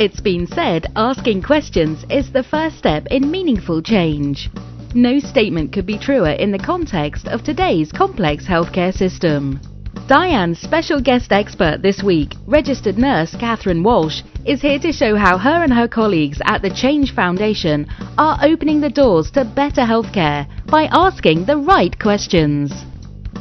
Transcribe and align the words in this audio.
It's 0.00 0.18
been 0.18 0.46
said 0.46 0.86
asking 0.96 1.42
questions 1.42 2.06
is 2.08 2.32
the 2.32 2.42
first 2.42 2.78
step 2.78 3.06
in 3.10 3.30
meaningful 3.30 3.82
change. 3.82 4.48
No 4.94 5.18
statement 5.18 5.74
could 5.74 5.84
be 5.84 5.98
truer 5.98 6.30
in 6.30 6.50
the 6.50 6.58
context 6.58 7.28
of 7.28 7.44
today's 7.44 7.92
complex 7.92 8.46
healthcare 8.46 8.94
system. 8.94 9.60
Diane's 10.06 10.58
special 10.58 11.02
guest 11.02 11.32
expert 11.32 11.82
this 11.82 12.02
week, 12.02 12.32
registered 12.46 12.96
nurse 12.96 13.36
Catherine 13.38 13.82
Walsh, 13.82 14.22
is 14.46 14.62
here 14.62 14.78
to 14.78 14.90
show 14.90 15.16
how 15.16 15.36
her 15.36 15.62
and 15.62 15.74
her 15.74 15.86
colleagues 15.86 16.40
at 16.46 16.62
the 16.62 16.70
Change 16.70 17.14
Foundation 17.14 17.86
are 18.16 18.38
opening 18.42 18.80
the 18.80 18.88
doors 18.88 19.30
to 19.32 19.44
better 19.44 19.82
healthcare 19.82 20.46
by 20.64 20.84
asking 20.92 21.44
the 21.44 21.58
right 21.58 21.98
questions. 22.00 22.72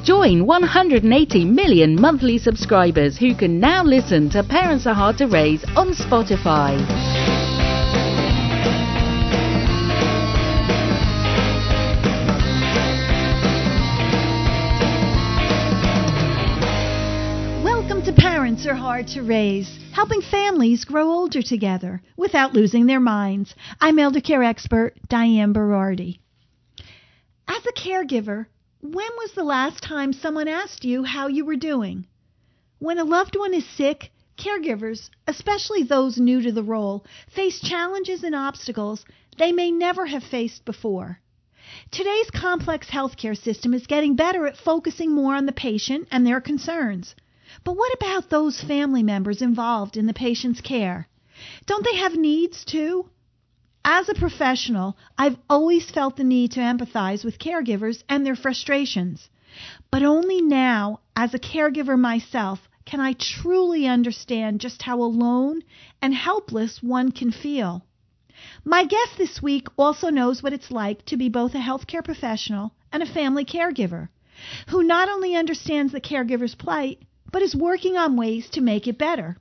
Join 0.03 0.45
180 0.45 1.45
million 1.45 1.99
monthly 1.99 2.37
subscribers 2.37 3.17
who 3.17 3.35
can 3.35 3.59
now 3.59 3.83
listen 3.83 4.29
to 4.29 4.43
Parents 4.43 4.87
Are 4.87 4.93
Hard 4.93 5.17
to 5.17 5.27
Raise 5.27 5.63
on 5.75 5.89
Spotify. 5.93 6.79
Welcome 17.61 18.01
to 18.03 18.13
Parents 18.13 18.65
Are 18.65 18.75
Hard 18.75 19.07
to 19.09 19.21
Raise, 19.21 19.79
helping 19.91 20.21
families 20.21 20.85
grow 20.85 21.11
older 21.11 21.41
together 21.41 22.01
without 22.15 22.53
losing 22.53 22.85
their 22.85 23.01
minds. 23.01 23.53
I'm 23.81 23.99
elder 23.99 24.21
care 24.21 24.43
expert 24.43 24.95
Diane 25.09 25.53
Berardi. 25.53 26.19
As 27.49 27.65
a 27.65 27.73
caregiver, 27.73 28.45
when 28.81 29.09
was 29.17 29.33
the 29.33 29.43
last 29.43 29.83
time 29.83 30.13
someone 30.13 30.47
asked 30.47 30.85
you 30.85 31.03
how 31.03 31.27
you 31.27 31.43
were 31.43 31.57
doing? 31.57 32.07
When 32.77 32.97
a 32.97 33.03
loved 33.03 33.35
one 33.35 33.53
is 33.53 33.67
sick, 33.67 34.09
caregivers, 34.37 35.09
especially 35.27 35.83
those 35.83 36.17
new 36.17 36.41
to 36.41 36.53
the 36.53 36.63
role, 36.63 37.05
face 37.27 37.59
challenges 37.59 38.23
and 38.23 38.33
obstacles 38.33 39.03
they 39.37 39.51
may 39.51 39.69
never 39.69 40.05
have 40.05 40.23
faced 40.23 40.63
before. 40.63 41.19
Today's 41.91 42.31
complex 42.31 42.89
healthcare 42.89 43.37
system 43.37 43.73
is 43.73 43.85
getting 43.85 44.15
better 44.15 44.47
at 44.47 44.55
focusing 44.55 45.11
more 45.11 45.35
on 45.35 45.45
the 45.45 45.51
patient 45.51 46.07
and 46.09 46.25
their 46.25 46.39
concerns. 46.39 47.15
But 47.65 47.75
what 47.75 47.93
about 47.93 48.29
those 48.29 48.61
family 48.61 49.03
members 49.03 49.41
involved 49.41 49.97
in 49.97 50.05
the 50.05 50.13
patient's 50.13 50.61
care? 50.61 51.09
Don't 51.65 51.83
they 51.83 51.97
have 51.97 52.15
needs 52.15 52.63
too? 52.63 53.09
As 53.85 54.09
a 54.09 54.13
professional, 54.13 54.97
I've 55.17 55.37
always 55.49 55.89
felt 55.89 56.17
the 56.17 56.23
need 56.23 56.51
to 56.51 56.59
empathize 56.59 57.23
with 57.23 57.39
caregivers 57.39 58.03
and 58.09 58.25
their 58.25 58.35
frustrations. 58.35 59.29
But 59.89 60.03
only 60.03 60.41
now, 60.41 60.99
as 61.15 61.33
a 61.33 61.39
caregiver 61.39 61.97
myself, 61.97 62.67
can 62.85 62.99
I 62.99 63.13
truly 63.13 63.87
understand 63.87 64.61
just 64.61 64.81
how 64.81 65.01
alone 65.01 65.61
and 66.01 66.13
helpless 66.13 66.81
one 66.83 67.11
can 67.11 67.31
feel. 67.31 67.85
My 68.63 68.85
guest 68.85 69.17
this 69.17 69.41
week 69.41 69.67
also 69.77 70.09
knows 70.09 70.41
what 70.41 70.53
it's 70.53 70.71
like 70.71 71.05
to 71.05 71.17
be 71.17 71.29
both 71.29 71.55
a 71.55 71.59
healthcare 71.59 72.03
professional 72.03 72.73
and 72.91 73.03
a 73.03 73.13
family 73.13 73.45
caregiver, 73.45 74.09
who 74.69 74.83
not 74.83 75.09
only 75.09 75.35
understands 75.35 75.91
the 75.91 76.01
caregiver's 76.01 76.55
plight, 76.55 77.01
but 77.31 77.41
is 77.41 77.55
working 77.55 77.95
on 77.95 78.15
ways 78.15 78.49
to 78.49 78.61
make 78.61 78.87
it 78.87 78.97
better. 78.97 79.37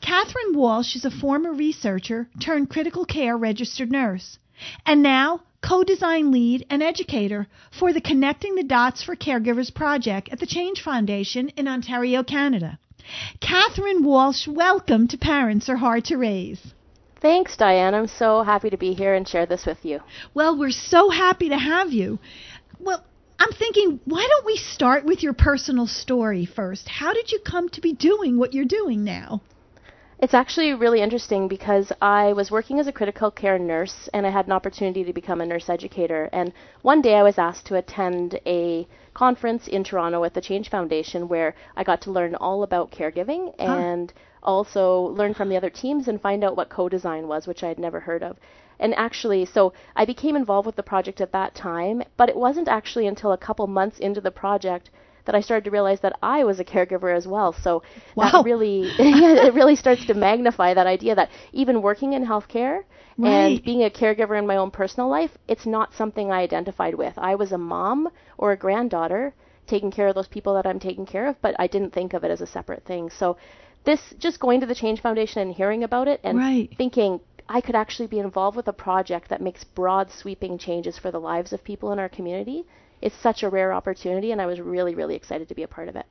Catherine 0.00 0.54
Walsh 0.54 0.96
is 0.96 1.04
a 1.04 1.10
former 1.10 1.52
researcher 1.52 2.28
turned 2.40 2.68
critical 2.68 3.04
care 3.04 3.36
registered 3.36 3.92
nurse, 3.92 4.38
and 4.84 5.02
now 5.02 5.42
co-design 5.62 6.30
lead 6.30 6.66
and 6.68 6.82
educator 6.82 7.46
for 7.70 7.92
the 7.92 8.00
Connecting 8.00 8.54
the 8.54 8.64
Dots 8.64 9.02
for 9.02 9.16
Caregivers 9.16 9.72
project 9.72 10.28
at 10.30 10.40
the 10.40 10.46
Change 10.46 10.82
Foundation 10.82 11.48
in 11.50 11.68
Ontario, 11.68 12.22
Canada. 12.22 12.78
Catherine 13.40 14.02
Walsh, 14.02 14.48
welcome 14.48 15.06
to 15.08 15.16
Parents 15.16 15.68
Are 15.68 15.76
Hard 15.76 16.04
to 16.06 16.16
Raise. 16.16 16.74
Thanks, 17.20 17.56
Diane. 17.56 17.94
I'm 17.94 18.08
so 18.08 18.42
happy 18.42 18.70
to 18.70 18.76
be 18.76 18.94
here 18.94 19.14
and 19.14 19.26
share 19.26 19.46
this 19.46 19.64
with 19.64 19.84
you. 19.84 20.00
Well, 20.34 20.58
we're 20.58 20.70
so 20.70 21.08
happy 21.08 21.48
to 21.48 21.56
have 21.56 21.92
you. 21.92 22.18
Well, 22.78 23.04
I'm 23.38 23.52
thinking, 23.52 24.00
why 24.04 24.26
don't 24.28 24.46
we 24.46 24.56
start 24.56 25.04
with 25.04 25.22
your 25.22 25.32
personal 25.32 25.86
story 25.86 26.46
first? 26.46 26.88
How 26.88 27.14
did 27.14 27.32
you 27.32 27.38
come 27.38 27.68
to 27.70 27.80
be 27.80 27.92
doing 27.92 28.38
what 28.38 28.52
you're 28.52 28.64
doing 28.64 29.04
now? 29.04 29.40
It's 30.24 30.32
actually 30.32 30.72
really 30.72 31.02
interesting 31.02 31.48
because 31.48 31.92
I 32.00 32.32
was 32.32 32.50
working 32.50 32.80
as 32.80 32.86
a 32.86 32.92
critical 32.92 33.30
care 33.30 33.58
nurse 33.58 34.08
and 34.14 34.26
I 34.26 34.30
had 34.30 34.46
an 34.46 34.52
opportunity 34.52 35.04
to 35.04 35.12
become 35.12 35.42
a 35.42 35.44
nurse 35.44 35.68
educator. 35.68 36.30
And 36.32 36.54
one 36.80 37.02
day 37.02 37.16
I 37.16 37.22
was 37.22 37.36
asked 37.36 37.66
to 37.66 37.76
attend 37.76 38.40
a 38.46 38.88
conference 39.12 39.68
in 39.68 39.84
Toronto 39.84 40.24
at 40.24 40.32
the 40.32 40.40
Change 40.40 40.70
Foundation 40.70 41.28
where 41.28 41.54
I 41.76 41.84
got 41.84 42.00
to 42.00 42.10
learn 42.10 42.36
all 42.36 42.62
about 42.62 42.90
caregiving 42.90 43.52
huh. 43.58 43.66
and 43.66 44.14
also 44.42 44.98
learn 44.98 45.34
from 45.34 45.50
the 45.50 45.58
other 45.58 45.68
teams 45.68 46.08
and 46.08 46.18
find 46.18 46.42
out 46.42 46.56
what 46.56 46.70
co 46.70 46.88
design 46.88 47.28
was, 47.28 47.46
which 47.46 47.62
I 47.62 47.68
had 47.68 47.78
never 47.78 48.00
heard 48.00 48.22
of. 48.22 48.38
And 48.80 48.94
actually, 48.94 49.44
so 49.44 49.74
I 49.94 50.06
became 50.06 50.36
involved 50.36 50.64
with 50.64 50.76
the 50.76 50.82
project 50.82 51.20
at 51.20 51.32
that 51.32 51.54
time, 51.54 52.02
but 52.16 52.30
it 52.30 52.36
wasn't 52.36 52.68
actually 52.68 53.06
until 53.06 53.32
a 53.32 53.36
couple 53.36 53.66
months 53.66 53.98
into 53.98 54.22
the 54.22 54.30
project 54.30 54.88
that 55.24 55.34
I 55.34 55.40
started 55.40 55.64
to 55.64 55.70
realize 55.70 56.00
that 56.00 56.18
I 56.22 56.44
was 56.44 56.60
a 56.60 56.64
caregiver 56.64 57.16
as 57.16 57.26
well. 57.26 57.52
So 57.52 57.82
wow. 58.14 58.30
that 58.30 58.44
really, 58.44 58.90
yeah, 58.98 59.46
it 59.46 59.54
really 59.54 59.76
starts 59.76 60.06
to 60.06 60.14
magnify 60.14 60.74
that 60.74 60.86
idea 60.86 61.14
that 61.14 61.30
even 61.52 61.82
working 61.82 62.12
in 62.12 62.24
healthcare 62.26 62.84
right. 63.16 63.30
and 63.30 63.64
being 63.64 63.84
a 63.84 63.90
caregiver 63.90 64.38
in 64.38 64.46
my 64.46 64.56
own 64.56 64.70
personal 64.70 65.08
life, 65.08 65.30
it's 65.48 65.66
not 65.66 65.94
something 65.94 66.30
I 66.30 66.40
identified 66.40 66.94
with. 66.94 67.14
I 67.16 67.34
was 67.34 67.52
a 67.52 67.58
mom 67.58 68.08
or 68.38 68.52
a 68.52 68.56
granddaughter 68.56 69.34
taking 69.66 69.90
care 69.90 70.08
of 70.08 70.14
those 70.14 70.28
people 70.28 70.54
that 70.54 70.66
I'm 70.66 70.78
taking 70.78 71.06
care 71.06 71.26
of, 71.26 71.40
but 71.40 71.54
I 71.58 71.66
didn't 71.66 71.94
think 71.94 72.12
of 72.12 72.24
it 72.24 72.30
as 72.30 72.40
a 72.40 72.46
separate 72.46 72.84
thing. 72.84 73.10
So 73.10 73.36
this 73.84 74.00
just 74.18 74.40
going 74.40 74.60
to 74.60 74.66
the 74.66 74.74
Change 74.74 75.00
Foundation 75.00 75.42
and 75.42 75.52
hearing 75.52 75.84
about 75.84 76.08
it 76.08 76.20
and 76.22 76.38
right. 76.38 76.70
thinking 76.76 77.20
I 77.48 77.60
could 77.60 77.74
actually 77.74 78.06
be 78.06 78.18
involved 78.18 78.56
with 78.56 78.68
a 78.68 78.72
project 78.72 79.28
that 79.28 79.42
makes 79.42 79.64
broad 79.64 80.10
sweeping 80.10 80.58
changes 80.58 80.98
for 80.98 81.10
the 81.10 81.20
lives 81.20 81.52
of 81.52 81.62
people 81.62 81.92
in 81.92 81.98
our 81.98 82.08
community 82.08 82.64
it's 83.04 83.14
such 83.22 83.42
a 83.42 83.50
rare 83.50 83.72
opportunity, 83.72 84.32
and 84.32 84.40
I 84.40 84.46
was 84.46 84.58
really, 84.58 84.94
really 84.94 85.14
excited 85.14 85.46
to 85.48 85.54
be 85.54 85.62
a 85.62 85.68
part 85.68 85.88
of 85.88 85.94
it. 85.94 86.06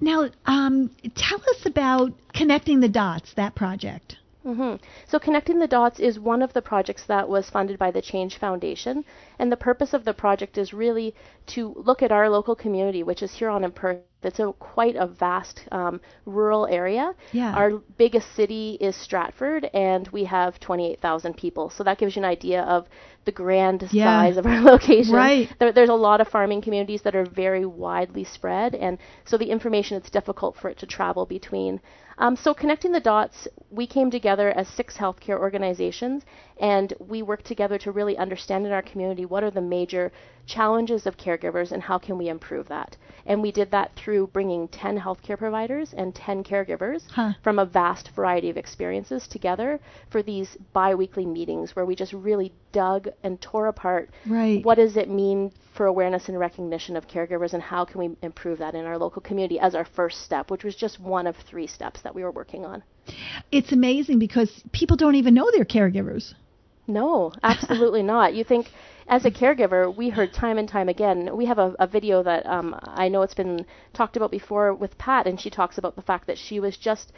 Now, 0.00 0.30
um, 0.46 0.90
tell 1.16 1.40
us 1.40 1.66
about 1.66 2.12
Connecting 2.32 2.78
the 2.78 2.88
Dots, 2.88 3.34
that 3.34 3.56
project. 3.56 4.16
Mm-hmm. 4.44 4.76
So, 5.08 5.18
Connecting 5.18 5.58
the 5.58 5.66
Dots 5.66 5.98
is 5.98 6.18
one 6.20 6.42
of 6.42 6.52
the 6.52 6.60
projects 6.60 7.04
that 7.06 7.28
was 7.28 7.48
funded 7.48 7.78
by 7.78 7.90
the 7.90 8.02
Change 8.02 8.38
Foundation. 8.38 9.04
And 9.38 9.50
the 9.50 9.56
purpose 9.56 9.94
of 9.94 10.04
the 10.04 10.12
project 10.12 10.58
is 10.58 10.74
really 10.74 11.14
to 11.46 11.72
look 11.76 12.02
at 12.02 12.12
our 12.12 12.28
local 12.28 12.54
community, 12.54 13.02
which 13.02 13.22
is 13.22 13.32
Huron 13.32 13.64
and 13.64 13.74
Perth. 13.74 14.00
It's 14.22 14.38
a 14.38 14.52
quite 14.58 14.96
a 14.96 15.06
vast 15.06 15.60
um, 15.70 16.00
rural 16.24 16.66
area. 16.66 17.14
Yeah. 17.32 17.54
Our 17.54 17.78
biggest 17.98 18.34
city 18.34 18.78
is 18.80 18.96
Stratford, 18.96 19.68
and 19.74 20.08
we 20.08 20.24
have 20.24 20.58
28,000 20.60 21.36
people. 21.36 21.70
So 21.70 21.84
that 21.84 21.98
gives 21.98 22.16
you 22.16 22.20
an 22.20 22.28
idea 22.28 22.62
of 22.62 22.86
the 23.24 23.32
grand 23.32 23.88
yeah. 23.92 24.04
size 24.04 24.36
of 24.36 24.46
our 24.46 24.60
location. 24.72 25.14
Right. 25.14 25.48
There, 25.58 25.72
there's 25.72 25.90
a 25.90 25.94
lot 25.94 26.20
of 26.20 26.28
farming 26.28 26.62
communities 26.62 27.02
that 27.02 27.14
are 27.14 27.26
very 27.26 27.66
widely 27.66 28.24
spread, 28.24 28.74
and 28.74 28.98
so 29.24 29.36
the 29.36 29.50
information 29.50 29.96
it's 29.96 30.10
difficult 30.10 30.56
for 30.56 30.68
it 30.68 30.78
to 30.78 30.86
travel 30.86 31.26
between. 31.26 31.80
Um, 32.18 32.36
so 32.36 32.54
connecting 32.54 32.92
the 32.92 33.00
dots, 33.00 33.48
we 33.70 33.86
came 33.86 34.10
together 34.10 34.50
as 34.50 34.68
six 34.68 34.96
healthcare 34.96 35.38
organizations, 35.38 36.24
and 36.60 36.92
we 37.00 37.22
worked 37.22 37.44
together 37.44 37.78
to 37.78 37.90
really 37.90 38.16
understand 38.16 38.66
in 38.66 38.72
our 38.72 38.82
community 38.82 39.24
what 39.24 39.42
are 39.42 39.50
the 39.50 39.60
major 39.60 40.12
challenges 40.46 41.06
of 41.06 41.16
caregivers 41.16 41.72
and 41.72 41.82
how 41.82 41.98
can 41.98 42.18
we 42.18 42.28
improve 42.28 42.68
that. 42.68 42.96
And 43.26 43.40
we 43.40 43.50
did 43.50 43.70
that 43.70 43.96
through 43.96 44.28
bringing 44.28 44.68
10 44.68 45.00
healthcare 45.00 45.38
providers 45.38 45.94
and 45.96 46.14
10 46.14 46.44
caregivers 46.44 47.02
huh. 47.10 47.32
from 47.42 47.58
a 47.58 47.64
vast 47.64 48.10
variety 48.10 48.50
of 48.50 48.56
experiences 48.56 49.26
together 49.26 49.80
for 50.10 50.22
these 50.22 50.56
biweekly 50.72 51.24
meetings 51.24 51.74
where 51.74 51.86
we 51.86 51.96
just 51.96 52.12
really 52.12 52.52
dug 52.72 53.08
and 53.22 53.40
tore 53.40 53.68
apart 53.68 54.10
right. 54.26 54.64
what 54.64 54.74
does 54.74 54.96
it 54.96 55.08
mean 55.08 55.50
for 55.76 55.86
awareness 55.86 56.28
and 56.28 56.38
recognition 56.38 56.96
of 56.96 57.08
caregivers 57.08 57.52
and 57.52 57.62
how 57.62 57.84
can 57.84 57.98
we 58.00 58.16
improve 58.22 58.58
that 58.58 58.74
in 58.74 58.84
our 58.84 58.96
local 58.96 59.20
community 59.20 59.58
as 59.58 59.74
our 59.74 59.84
first 59.84 60.22
step, 60.22 60.50
which 60.50 60.64
was 60.64 60.76
just 60.76 61.00
one 61.00 61.26
of 61.26 61.36
three 61.36 61.66
steps 61.66 62.00
that 62.02 62.14
we 62.14 62.22
were 62.22 62.30
working 62.30 62.64
on. 62.64 62.82
It's 63.50 63.72
amazing 63.72 64.18
because 64.18 64.62
people 64.72 64.96
don't 64.96 65.16
even 65.16 65.34
know 65.34 65.50
they're 65.50 65.64
caregivers. 65.64 66.34
No, 66.86 67.32
absolutely 67.42 68.02
not. 68.14 68.34
You 68.34 68.44
think 68.44 68.68
as 69.08 69.24
a 69.24 69.30
caregiver, 69.30 69.94
we 69.94 70.10
heard 70.10 70.32
time 70.32 70.58
and 70.58 70.68
time 70.68 70.88
again. 70.88 71.36
We 71.36 71.46
have 71.46 71.58
a, 71.58 71.74
a 71.78 71.86
video 71.86 72.22
that 72.22 72.46
um, 72.46 72.78
I 72.82 73.08
know 73.08 73.22
it's 73.22 73.34
been 73.34 73.66
talked 73.92 74.16
about 74.16 74.30
before 74.30 74.74
with 74.74 74.96
Pat, 74.96 75.26
and 75.26 75.40
she 75.40 75.50
talks 75.50 75.78
about 75.78 75.96
the 75.96 76.02
fact 76.02 76.26
that 76.28 76.38
she 76.38 76.60
was 76.60 76.76
just 76.76 77.12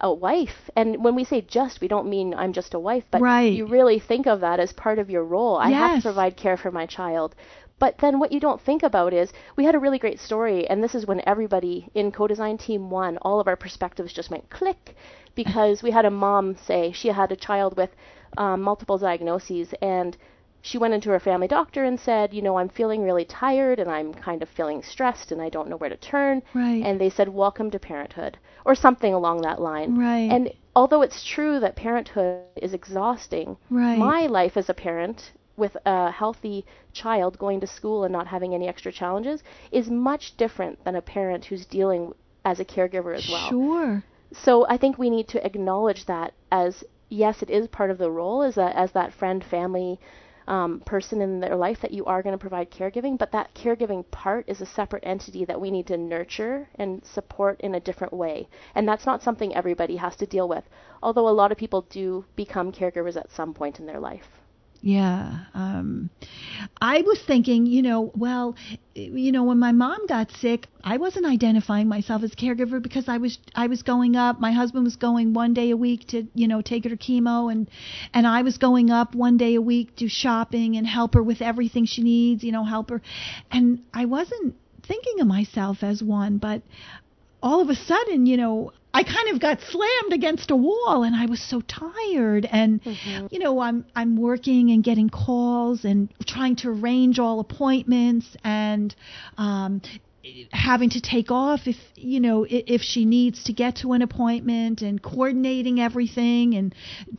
a 0.00 0.12
wife. 0.12 0.70
And 0.74 1.02
when 1.02 1.14
we 1.14 1.24
say 1.24 1.40
just, 1.40 1.80
we 1.80 1.88
don't 1.88 2.08
mean 2.08 2.34
I'm 2.34 2.52
just 2.52 2.74
a 2.74 2.78
wife, 2.78 3.04
but 3.10 3.22
right. 3.22 3.52
you 3.52 3.66
really 3.66 4.00
think 4.00 4.26
of 4.26 4.40
that 4.40 4.58
as 4.58 4.72
part 4.72 4.98
of 4.98 5.10
your 5.10 5.24
role. 5.24 5.56
I 5.56 5.70
have 5.70 5.96
to 5.96 6.02
provide 6.02 6.36
care 6.36 6.56
for 6.56 6.70
my 6.70 6.86
child. 6.86 7.34
But 7.82 7.98
then 7.98 8.20
what 8.20 8.30
you 8.30 8.38
don't 8.38 8.60
think 8.60 8.84
about 8.84 9.12
is 9.12 9.32
we 9.56 9.64
had 9.64 9.74
a 9.74 9.80
really 9.80 9.98
great 9.98 10.20
story, 10.20 10.68
and 10.68 10.84
this 10.84 10.94
is 10.94 11.04
when 11.04 11.20
everybody 11.26 11.88
in 11.94 12.12
co-design 12.12 12.56
team 12.56 12.90
one, 12.90 13.18
all 13.22 13.40
of 13.40 13.48
our 13.48 13.56
perspectives 13.56 14.12
just 14.12 14.30
went 14.30 14.48
click 14.50 14.94
because 15.34 15.82
we 15.82 15.90
had 15.90 16.04
a 16.04 16.10
mom 16.26 16.54
say 16.54 16.92
she 16.92 17.08
had 17.08 17.32
a 17.32 17.42
child 17.48 17.76
with 17.76 17.90
um, 18.36 18.62
multiple 18.62 18.98
diagnoses, 18.98 19.74
and 19.82 20.16
she 20.60 20.78
went 20.78 20.94
into 20.94 21.10
her 21.10 21.18
family 21.18 21.48
doctor 21.48 21.82
and 21.82 21.98
said, 21.98 22.32
you 22.32 22.40
know, 22.40 22.56
I'm 22.56 22.68
feeling 22.68 23.02
really 23.02 23.24
tired 23.24 23.80
and 23.80 23.90
I'm 23.90 24.14
kind 24.14 24.44
of 24.44 24.48
feeling 24.48 24.84
stressed 24.84 25.32
and 25.32 25.42
I 25.42 25.48
don't 25.48 25.68
know 25.68 25.76
where 25.76 25.90
to 25.90 25.96
turn. 25.96 26.40
Right. 26.54 26.84
And 26.84 27.00
they 27.00 27.10
said, 27.10 27.28
welcome 27.28 27.68
to 27.72 27.80
parenthood 27.80 28.38
or 28.64 28.76
something 28.76 29.12
along 29.12 29.42
that 29.42 29.60
line. 29.60 29.98
Right. 29.98 30.30
And 30.30 30.52
although 30.76 31.02
it's 31.02 31.24
true 31.24 31.58
that 31.58 31.74
parenthood 31.74 32.44
is 32.54 32.74
exhausting, 32.74 33.56
right. 33.70 33.98
my 33.98 34.26
life 34.26 34.56
as 34.56 34.68
a 34.68 34.74
parent 34.74 35.32
with 35.56 35.76
a 35.84 36.10
healthy 36.10 36.64
child 36.92 37.38
going 37.38 37.60
to 37.60 37.66
school 37.66 38.04
and 38.04 38.12
not 38.12 38.26
having 38.26 38.54
any 38.54 38.68
extra 38.68 38.92
challenges 38.92 39.42
is 39.70 39.90
much 39.90 40.36
different 40.36 40.82
than 40.84 40.96
a 40.96 41.02
parent 41.02 41.44
who's 41.44 41.66
dealing 41.66 42.14
as 42.44 42.60
a 42.60 42.64
caregiver 42.64 43.14
as 43.14 43.28
well. 43.30 43.48
Sure. 43.48 44.04
So 44.32 44.66
I 44.68 44.76
think 44.78 44.98
we 44.98 45.10
need 45.10 45.28
to 45.28 45.44
acknowledge 45.44 46.06
that 46.06 46.32
as 46.50 46.84
yes, 47.08 47.42
it 47.42 47.50
is 47.50 47.68
part 47.68 47.90
of 47.90 47.98
the 47.98 48.10
role 48.10 48.42
as 48.42 48.54
that 48.54 48.74
as 48.74 48.92
that 48.92 49.12
friend, 49.12 49.44
family, 49.44 50.00
um, 50.48 50.80
person 50.80 51.20
in 51.20 51.40
their 51.40 51.56
life 51.56 51.80
that 51.80 51.92
you 51.92 52.04
are 52.06 52.22
going 52.22 52.34
to 52.34 52.38
provide 52.38 52.70
caregiving, 52.70 53.16
but 53.18 53.32
that 53.32 53.54
caregiving 53.54 54.10
part 54.10 54.48
is 54.48 54.60
a 54.60 54.66
separate 54.66 55.04
entity 55.06 55.44
that 55.44 55.60
we 55.60 55.70
need 55.70 55.86
to 55.86 55.96
nurture 55.96 56.68
and 56.76 57.04
support 57.04 57.60
in 57.60 57.74
a 57.74 57.80
different 57.80 58.12
way. 58.12 58.48
And 58.74 58.88
that's 58.88 59.06
not 59.06 59.22
something 59.22 59.54
everybody 59.54 59.96
has 59.96 60.16
to 60.16 60.26
deal 60.26 60.48
with, 60.48 60.64
although 61.02 61.28
a 61.28 61.30
lot 61.30 61.52
of 61.52 61.58
people 61.58 61.82
do 61.82 62.24
become 62.36 62.72
caregivers 62.72 63.16
at 63.16 63.30
some 63.30 63.54
point 63.54 63.78
in 63.78 63.86
their 63.86 64.00
life. 64.00 64.41
Yeah. 64.84 65.44
Um, 65.54 66.10
I 66.80 67.02
was 67.02 67.20
thinking, 67.24 67.66
you 67.66 67.82
know, 67.82 68.10
well, 68.16 68.56
you 68.94 69.30
know, 69.30 69.44
when 69.44 69.60
my 69.60 69.70
mom 69.70 70.08
got 70.08 70.32
sick, 70.32 70.66
I 70.82 70.96
wasn't 70.96 71.24
identifying 71.24 71.86
myself 71.86 72.24
as 72.24 72.32
caregiver 72.32 72.82
because 72.82 73.08
I 73.08 73.18
was 73.18 73.38
I 73.54 73.68
was 73.68 73.84
going 73.84 74.16
up. 74.16 74.40
My 74.40 74.50
husband 74.50 74.82
was 74.82 74.96
going 74.96 75.34
one 75.34 75.54
day 75.54 75.70
a 75.70 75.76
week 75.76 76.08
to, 76.08 76.26
you 76.34 76.48
know, 76.48 76.62
take 76.62 76.82
her 76.82 76.90
to 76.90 76.96
chemo, 76.96 77.50
and 77.50 77.70
and 78.12 78.26
I 78.26 78.42
was 78.42 78.58
going 78.58 78.90
up 78.90 79.14
one 79.14 79.36
day 79.36 79.54
a 79.54 79.62
week 79.62 79.94
to 79.96 80.08
shopping 80.08 80.76
and 80.76 80.84
help 80.84 81.14
her 81.14 81.22
with 81.22 81.42
everything 81.42 81.86
she 81.86 82.02
needs, 82.02 82.42
you 82.42 82.50
know, 82.50 82.64
help 82.64 82.90
her. 82.90 83.00
And 83.52 83.82
I 83.94 84.06
wasn't 84.06 84.56
thinking 84.82 85.20
of 85.20 85.28
myself 85.28 85.84
as 85.84 86.02
one, 86.02 86.38
but 86.38 86.62
all 87.42 87.60
of 87.60 87.68
a 87.68 87.74
sudden, 87.74 88.26
you 88.26 88.36
know, 88.36 88.72
I 88.94 89.04
kind 89.04 89.28
of 89.30 89.40
got 89.40 89.60
slammed 89.70 90.12
against 90.12 90.50
a 90.50 90.56
wall 90.56 91.02
and 91.02 91.16
I 91.16 91.26
was 91.26 91.40
so 91.40 91.62
tired 91.62 92.46
and 92.50 92.82
mm-hmm. 92.82 93.26
you 93.30 93.38
know 93.38 93.58
I'm 93.58 93.86
I'm 93.96 94.16
working 94.16 94.70
and 94.70 94.84
getting 94.84 95.08
calls 95.08 95.84
and 95.84 96.12
trying 96.26 96.56
to 96.56 96.68
arrange 96.68 97.18
all 97.18 97.40
appointments 97.40 98.36
and 98.44 98.94
um 99.38 99.80
having 100.52 100.90
to 100.90 101.00
take 101.00 101.30
off 101.30 101.60
if 101.66 101.76
you 101.96 102.20
know 102.20 102.46
if 102.48 102.80
she 102.80 103.04
needs 103.04 103.44
to 103.44 103.52
get 103.52 103.76
to 103.76 103.92
an 103.92 104.02
appointment 104.02 104.80
and 104.80 105.02
coordinating 105.02 105.80
everything 105.80 106.54
and 106.54 106.74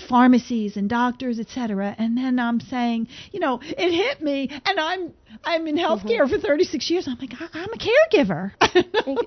pharmacies 0.07 0.77
and 0.77 0.89
doctors 0.89 1.39
etc 1.39 1.95
and 1.97 2.17
then 2.17 2.39
I'm 2.39 2.59
saying 2.61 3.07
you 3.31 3.39
know 3.39 3.59
it 3.61 3.91
hit 3.91 4.21
me 4.21 4.49
and 4.65 4.79
I'm 4.79 5.13
I'm 5.43 5.67
in 5.67 5.77
healthcare 5.77 6.21
mm-hmm. 6.21 6.35
for 6.35 6.39
36 6.39 6.89
years. 6.89 7.07
I'm 7.07 7.17
like 7.19 7.33
I- 7.39 7.59
am 7.59 7.69
a 7.73 7.77
caregiver. 7.77 8.51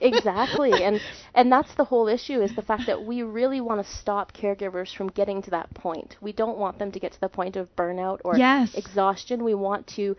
Exactly. 0.00 0.84
And 0.84 1.00
and 1.34 1.50
that's 1.50 1.74
the 1.76 1.84
whole 1.84 2.08
issue 2.08 2.40
is 2.40 2.54
the 2.54 2.62
fact 2.62 2.86
that 2.86 3.04
we 3.04 3.22
really 3.22 3.60
want 3.60 3.84
to 3.84 3.92
stop 3.92 4.32
caregivers 4.32 4.94
from 4.94 5.08
getting 5.08 5.42
to 5.42 5.50
that 5.50 5.72
point. 5.74 6.16
We 6.20 6.32
don't 6.32 6.58
want 6.58 6.78
them 6.78 6.92
to 6.92 7.00
get 7.00 7.12
to 7.12 7.20
the 7.20 7.28
point 7.28 7.56
of 7.56 7.74
burnout 7.76 8.20
or 8.24 8.36
yes. 8.36 8.74
exhaustion. 8.74 9.44
We 9.44 9.54
want 9.54 9.86
to 9.96 10.16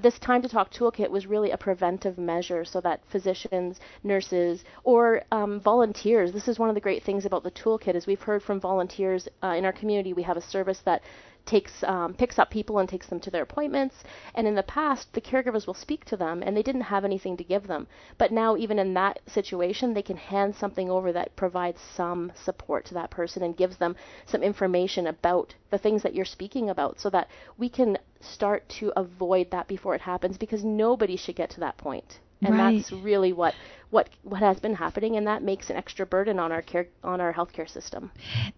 this 0.00 0.18
time 0.18 0.42
to 0.42 0.48
talk 0.48 0.72
toolkit 0.72 1.10
was 1.10 1.26
really 1.26 1.50
a 1.50 1.56
preventive 1.56 2.18
measure 2.18 2.64
so 2.64 2.80
that 2.80 3.00
physicians 3.10 3.78
nurses 4.02 4.64
or 4.84 5.22
um, 5.32 5.60
volunteers 5.60 6.32
this 6.32 6.48
is 6.48 6.58
one 6.58 6.68
of 6.68 6.74
the 6.74 6.80
great 6.80 7.02
things 7.02 7.24
about 7.26 7.42
the 7.42 7.50
toolkit 7.50 7.94
is 7.94 8.06
we've 8.06 8.20
heard 8.20 8.42
from 8.42 8.60
volunteers 8.60 9.28
uh, 9.42 9.48
in 9.48 9.64
our 9.64 9.72
community 9.72 10.12
we 10.12 10.22
have 10.22 10.36
a 10.36 10.42
service 10.42 10.80
that 10.84 11.02
takes 11.46 11.82
um, 11.84 12.14
picks 12.14 12.38
up 12.38 12.50
people 12.50 12.78
and 12.78 12.88
takes 12.88 13.06
them 13.06 13.20
to 13.20 13.30
their 13.30 13.44
appointments. 13.44 13.94
And 14.34 14.46
in 14.46 14.54
the 14.54 14.62
past, 14.62 15.12
the 15.12 15.20
caregivers 15.20 15.66
will 15.66 15.74
speak 15.74 16.04
to 16.06 16.16
them, 16.16 16.42
and 16.42 16.56
they 16.56 16.62
didn't 16.62 16.82
have 16.82 17.04
anything 17.04 17.36
to 17.38 17.44
give 17.44 17.66
them. 17.66 17.86
But 18.18 18.32
now, 18.32 18.56
even 18.56 18.78
in 18.78 18.94
that 18.94 19.20
situation, 19.26 19.94
they 19.94 20.02
can 20.02 20.16
hand 20.16 20.54
something 20.56 20.90
over 20.90 21.12
that 21.12 21.36
provides 21.36 21.80
some 21.80 22.32
support 22.34 22.84
to 22.86 22.94
that 22.94 23.10
person 23.10 23.42
and 23.42 23.56
gives 23.56 23.78
them 23.78 23.96
some 24.26 24.42
information 24.42 25.06
about 25.06 25.54
the 25.70 25.78
things 25.78 26.02
that 26.02 26.14
you're 26.14 26.24
speaking 26.24 26.68
about, 26.68 27.00
so 27.00 27.08
that 27.10 27.28
we 27.56 27.68
can 27.68 27.98
start 28.20 28.68
to 28.80 28.92
avoid 28.96 29.50
that 29.50 29.68
before 29.68 29.94
it 29.94 30.00
happens. 30.00 30.36
Because 30.36 30.64
nobody 30.64 31.16
should 31.16 31.36
get 31.36 31.50
to 31.50 31.60
that 31.60 31.78
point 31.78 32.18
and 32.42 32.54
right. 32.56 32.76
that's 32.76 32.92
really 32.92 33.32
what 33.32 33.54
what 33.90 34.08
what 34.22 34.40
has 34.40 34.58
been 34.60 34.74
happening 34.74 35.16
and 35.16 35.26
that 35.26 35.42
makes 35.42 35.70
an 35.70 35.76
extra 35.76 36.04
burden 36.04 36.38
on 36.38 36.52
our 36.52 36.62
care 36.62 36.86
on 37.02 37.20
our 37.20 37.32
healthcare 37.32 37.68
system 37.68 38.10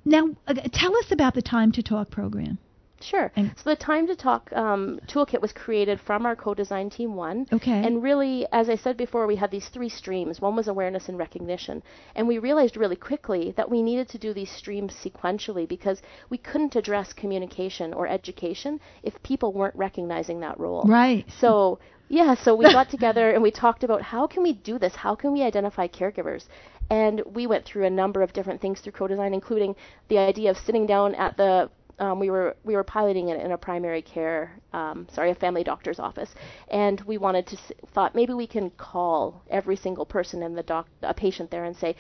now 0.05 0.29
uh, 0.47 0.55
tell 0.73 0.97
us 0.97 1.13
about 1.13 1.35
the 1.35 1.43
time 1.43 1.71
to 1.71 1.83
talk 1.83 2.11
program 2.11 2.59
Sure. 3.01 3.31
And 3.37 3.53
so 3.57 3.71
the 3.71 3.77
Time 3.77 4.07
to 4.07 4.17
Talk 4.17 4.53
um, 4.53 5.01
toolkit 5.07 5.41
was 5.41 5.53
created 5.53 6.01
from 6.01 6.27
our 6.27 6.35
co-design 6.35 6.91
team 6.91 7.15
one. 7.15 7.47
Okay. 7.53 7.85
And 7.85 8.03
really, 8.03 8.47
as 8.53 8.69
I 8.69 8.77
said 8.77 8.97
before, 8.97 9.27
we 9.27 9.37
had 9.37 9.51
these 9.51 9.69
three 9.69 9.89
streams. 9.89 10.41
One 10.41 10.57
was 10.57 10.69
awareness 10.69 11.09
and 11.09 11.19
recognition, 11.19 11.83
and 12.15 12.27
we 12.27 12.39
realized 12.39 12.77
really 12.77 12.97
quickly 12.97 13.53
that 13.57 13.71
we 13.71 13.83
needed 13.83 14.09
to 14.11 14.19
do 14.19 14.35
these 14.35 14.51
streams 14.51 14.95
sequentially 14.95 15.69
because 15.69 16.03
we 16.31 16.39
couldn't 16.39 16.77
address 16.77 17.13
communication 17.13 17.93
or 17.93 18.07
education 18.07 18.81
if 19.03 19.23
people 19.23 19.53
weren't 19.53 19.77
recognizing 19.77 20.41
that 20.41 20.59
role. 20.59 20.83
Right. 20.85 21.25
So 21.41 21.79
yeah, 22.09 22.35
so 22.35 22.55
we 22.55 22.65
got 22.65 22.89
together 22.91 23.31
and 23.31 23.43
we 23.43 23.51
talked 23.51 23.85
about 23.85 24.03
how 24.03 24.27
can 24.27 24.43
we 24.43 24.55
do 24.55 24.79
this? 24.79 24.95
How 24.95 25.15
can 25.15 25.33
we 25.33 25.43
identify 25.43 25.87
caregivers? 25.89 26.47
And 26.91 27.23
we 27.27 27.47
went 27.47 27.67
through 27.67 27.85
a 27.85 27.91
number 27.91 28.23
of 28.23 28.33
different 28.33 28.63
things 28.63 28.81
through 28.81 28.93
co-design, 28.93 29.35
including 29.35 29.77
the 30.09 30.17
idea 30.17 30.51
of 30.51 30.57
sitting 30.57 30.87
down 30.87 31.15
at 31.17 31.37
the 31.37 31.71
um, 31.99 32.19
we 32.21 32.31
were 32.31 32.57
we 32.65 32.77
were 32.77 32.85
piloting 32.85 33.29
it 33.29 33.41
in 33.41 33.53
a 33.53 33.59
primary 33.59 34.03
care, 34.03 34.59
um, 34.73 35.07
sorry, 35.13 35.31
a 35.31 35.35
family 35.35 35.65
doctor's 35.65 35.99
office, 35.99 36.31
and 36.71 37.01
we 37.03 37.19
wanted 37.19 37.47
to 37.49 37.57
thought 37.93 38.15
maybe 38.15 38.33
we 38.33 38.47
can 38.47 38.71
call 38.71 39.43
every 39.51 39.77
single 39.77 40.07
person 40.07 40.43
in 40.43 40.55
the 40.55 40.63
doc 40.63 40.89
a 41.03 41.15
patient 41.15 41.51
there 41.51 41.65
and 41.65 41.77
say, 41.77 41.97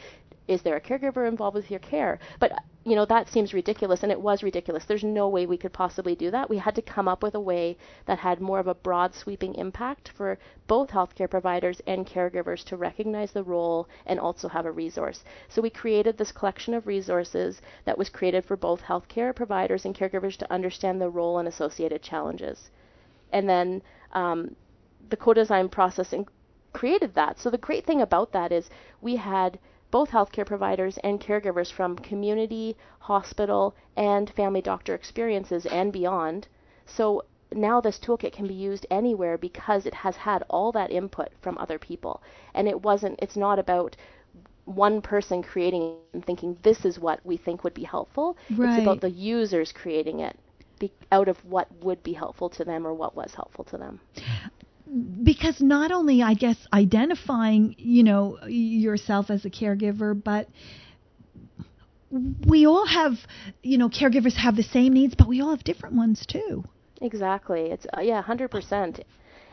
is 0.48 0.62
there 0.62 0.76
a 0.76 0.80
caregiver 0.80 1.28
involved 1.28 1.54
with 1.54 1.70
your 1.70 1.80
care? 1.80 2.18
But 2.40 2.52
you 2.84 2.96
know 2.96 3.04
that 3.04 3.28
seems 3.28 3.52
ridiculous, 3.52 4.02
and 4.02 4.10
it 4.10 4.20
was 4.20 4.42
ridiculous. 4.42 4.86
There's 4.86 5.04
no 5.04 5.28
way 5.28 5.44
we 5.44 5.58
could 5.58 5.74
possibly 5.74 6.14
do 6.14 6.30
that. 6.30 6.48
We 6.48 6.56
had 6.56 6.74
to 6.76 6.82
come 6.82 7.06
up 7.06 7.22
with 7.22 7.34
a 7.34 7.40
way 7.40 7.76
that 8.06 8.18
had 8.18 8.40
more 8.40 8.58
of 8.58 8.66
a 8.66 8.74
broad, 8.74 9.14
sweeping 9.14 9.54
impact 9.56 10.08
for 10.08 10.38
both 10.66 10.90
healthcare 10.90 11.28
providers 11.28 11.82
and 11.86 12.06
caregivers 12.06 12.64
to 12.64 12.76
recognize 12.78 13.32
the 13.32 13.44
role 13.44 13.88
and 14.06 14.18
also 14.18 14.48
have 14.48 14.64
a 14.64 14.72
resource. 14.72 15.22
So 15.48 15.60
we 15.60 15.70
created 15.70 16.16
this 16.16 16.32
collection 16.32 16.72
of 16.72 16.86
resources 16.86 17.60
that 17.84 17.98
was 17.98 18.08
created 18.08 18.44
for 18.46 18.56
both 18.56 18.80
healthcare 18.80 19.36
providers 19.36 19.84
and 19.84 19.94
caregivers 19.94 20.36
to 20.38 20.52
understand 20.52 21.00
the 21.00 21.10
role 21.10 21.38
and 21.38 21.46
associated 21.46 22.00
challenges. 22.00 22.70
And 23.32 23.46
then 23.46 23.82
um, 24.12 24.56
the 25.10 25.16
co-design 25.16 25.68
process 25.68 26.14
created 26.72 27.14
that. 27.14 27.38
So 27.38 27.50
the 27.50 27.58
great 27.58 27.84
thing 27.84 28.00
about 28.00 28.32
that 28.32 28.52
is 28.52 28.70
we 29.00 29.16
had 29.16 29.58
both 29.90 30.10
healthcare 30.10 30.46
providers 30.46 30.98
and 31.02 31.20
caregivers 31.20 31.72
from 31.72 31.96
community, 31.96 32.76
hospital, 33.00 33.74
and 33.96 34.30
family 34.30 34.60
doctor 34.60 34.94
experiences 34.94 35.66
and 35.66 35.92
beyond. 35.92 36.48
So 36.86 37.24
now 37.52 37.80
this 37.80 37.98
toolkit 37.98 38.32
can 38.32 38.46
be 38.46 38.54
used 38.54 38.86
anywhere 38.90 39.38
because 39.38 39.86
it 39.86 39.94
has 39.94 40.16
had 40.16 40.44
all 40.50 40.72
that 40.72 40.90
input 40.90 41.30
from 41.40 41.56
other 41.58 41.78
people. 41.78 42.22
And 42.54 42.68
it 42.68 42.82
wasn't 42.82 43.18
it's 43.22 43.36
not 43.36 43.58
about 43.58 43.96
one 44.64 45.00
person 45.00 45.42
creating 45.42 45.96
and 46.12 46.24
thinking 46.24 46.58
this 46.62 46.84
is 46.84 46.98
what 46.98 47.24
we 47.24 47.38
think 47.38 47.64
would 47.64 47.74
be 47.74 47.84
helpful. 47.84 48.36
Right. 48.50 48.74
It's 48.74 48.82
about 48.82 49.00
the 49.00 49.10
users 49.10 49.72
creating 49.72 50.20
it 50.20 50.38
be, 50.78 50.92
out 51.10 51.28
of 51.28 51.42
what 51.44 51.68
would 51.82 52.02
be 52.02 52.12
helpful 52.12 52.50
to 52.50 52.64
them 52.64 52.86
or 52.86 52.92
what 52.92 53.16
was 53.16 53.34
helpful 53.34 53.64
to 53.64 53.78
them 53.78 54.00
because 55.22 55.60
not 55.60 55.92
only 55.92 56.22
I 56.22 56.34
guess 56.34 56.56
identifying, 56.72 57.74
you 57.78 58.02
know, 58.02 58.38
yourself 58.46 59.30
as 59.30 59.44
a 59.44 59.50
caregiver, 59.50 60.20
but 60.20 60.48
we 62.46 62.66
all 62.66 62.86
have, 62.86 63.14
you 63.62 63.78
know, 63.78 63.88
caregivers 63.88 64.34
have 64.34 64.56
the 64.56 64.62
same 64.62 64.94
needs, 64.94 65.14
but 65.14 65.28
we 65.28 65.40
all 65.40 65.50
have 65.50 65.64
different 65.64 65.94
ones 65.94 66.24
too. 66.26 66.64
Exactly. 67.02 67.70
It's 67.70 67.86
uh, 67.96 68.00
yeah, 68.00 68.22
100%. 68.22 69.02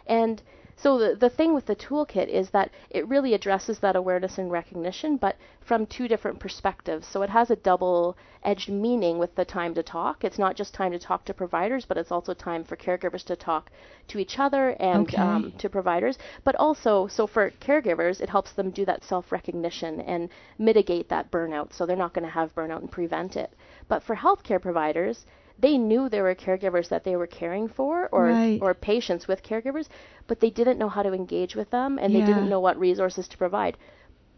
And 0.07 0.41
so 0.77 0.97
the, 0.97 1.15
the 1.15 1.29
thing 1.29 1.53
with 1.53 1.65
the 1.65 1.75
toolkit 1.75 2.27
is 2.27 2.49
that 2.49 2.69
it 2.89 3.07
really 3.07 3.33
addresses 3.33 3.79
that 3.79 3.95
awareness 3.95 4.37
and 4.37 4.51
recognition, 4.51 5.15
but 5.15 5.37
from 5.61 5.85
two 5.85 6.07
different 6.07 6.39
perspectives. 6.39 7.07
So 7.07 7.21
it 7.21 7.29
has 7.29 7.49
a 7.49 7.55
double 7.55 8.17
edged 8.43 8.69
meaning 8.69 9.17
with 9.17 9.33
the 9.35 9.45
time 9.45 9.73
to 9.75 9.83
talk. 9.83 10.23
It's 10.23 10.37
not 10.37 10.55
just 10.55 10.73
time 10.73 10.91
to 10.91 10.99
talk 10.99 11.23
to 11.25 11.33
providers, 11.33 11.85
but 11.85 11.97
it's 11.97 12.11
also 12.11 12.33
time 12.33 12.63
for 12.65 12.75
caregivers 12.75 13.23
to 13.25 13.35
talk 13.35 13.71
to 14.09 14.19
each 14.19 14.37
other 14.37 14.71
and 14.81 15.07
Okay. 15.07 15.17
um, 15.17 15.53
to 15.59 15.69
providers. 15.69 16.17
But 16.43 16.55
also, 16.55 17.07
so 17.07 17.25
for 17.25 17.51
caregivers, 17.61 18.19
it 18.19 18.29
helps 18.29 18.51
them 18.53 18.69
do 18.71 18.85
that 18.85 19.03
self 19.03 19.31
recognition 19.31 20.01
and 20.01 20.29
mitigate 20.59 21.07
that 21.09 21.31
burnout. 21.31 21.73
So 21.73 21.85
they're 21.85 21.95
not 21.95 22.13
going 22.13 22.25
to 22.25 22.31
have 22.31 22.53
burnout 22.53 22.81
and 22.81 22.91
prevent 22.91 23.37
it. 23.37 23.53
But 23.87 24.03
for 24.03 24.15
healthcare 24.15 24.61
providers, 24.61 25.25
they 25.59 25.77
knew 25.77 26.09
there 26.09 26.23
were 26.23 26.35
caregivers 26.35 26.89
that 26.89 27.03
they 27.03 27.15
were 27.15 27.27
caring 27.27 27.67
for 27.67 28.09
or 28.11 28.25
Right. 28.25 28.59
or 28.61 28.73
patients 28.73 29.27
with 29.27 29.43
caregivers, 29.43 29.87
but 30.27 30.39
they 30.39 30.49
didn't 30.49 30.77
know 30.77 30.89
how 30.89 31.03
to 31.03 31.13
engage 31.13 31.55
with 31.55 31.69
them 31.69 31.97
and 31.97 32.11
Yeah. 32.13 32.19
they 32.19 32.25
didn't 32.25 32.49
know 32.49 32.59
what 32.59 32.77
resources 32.79 33.27
to 33.29 33.37
provide. 33.37 33.77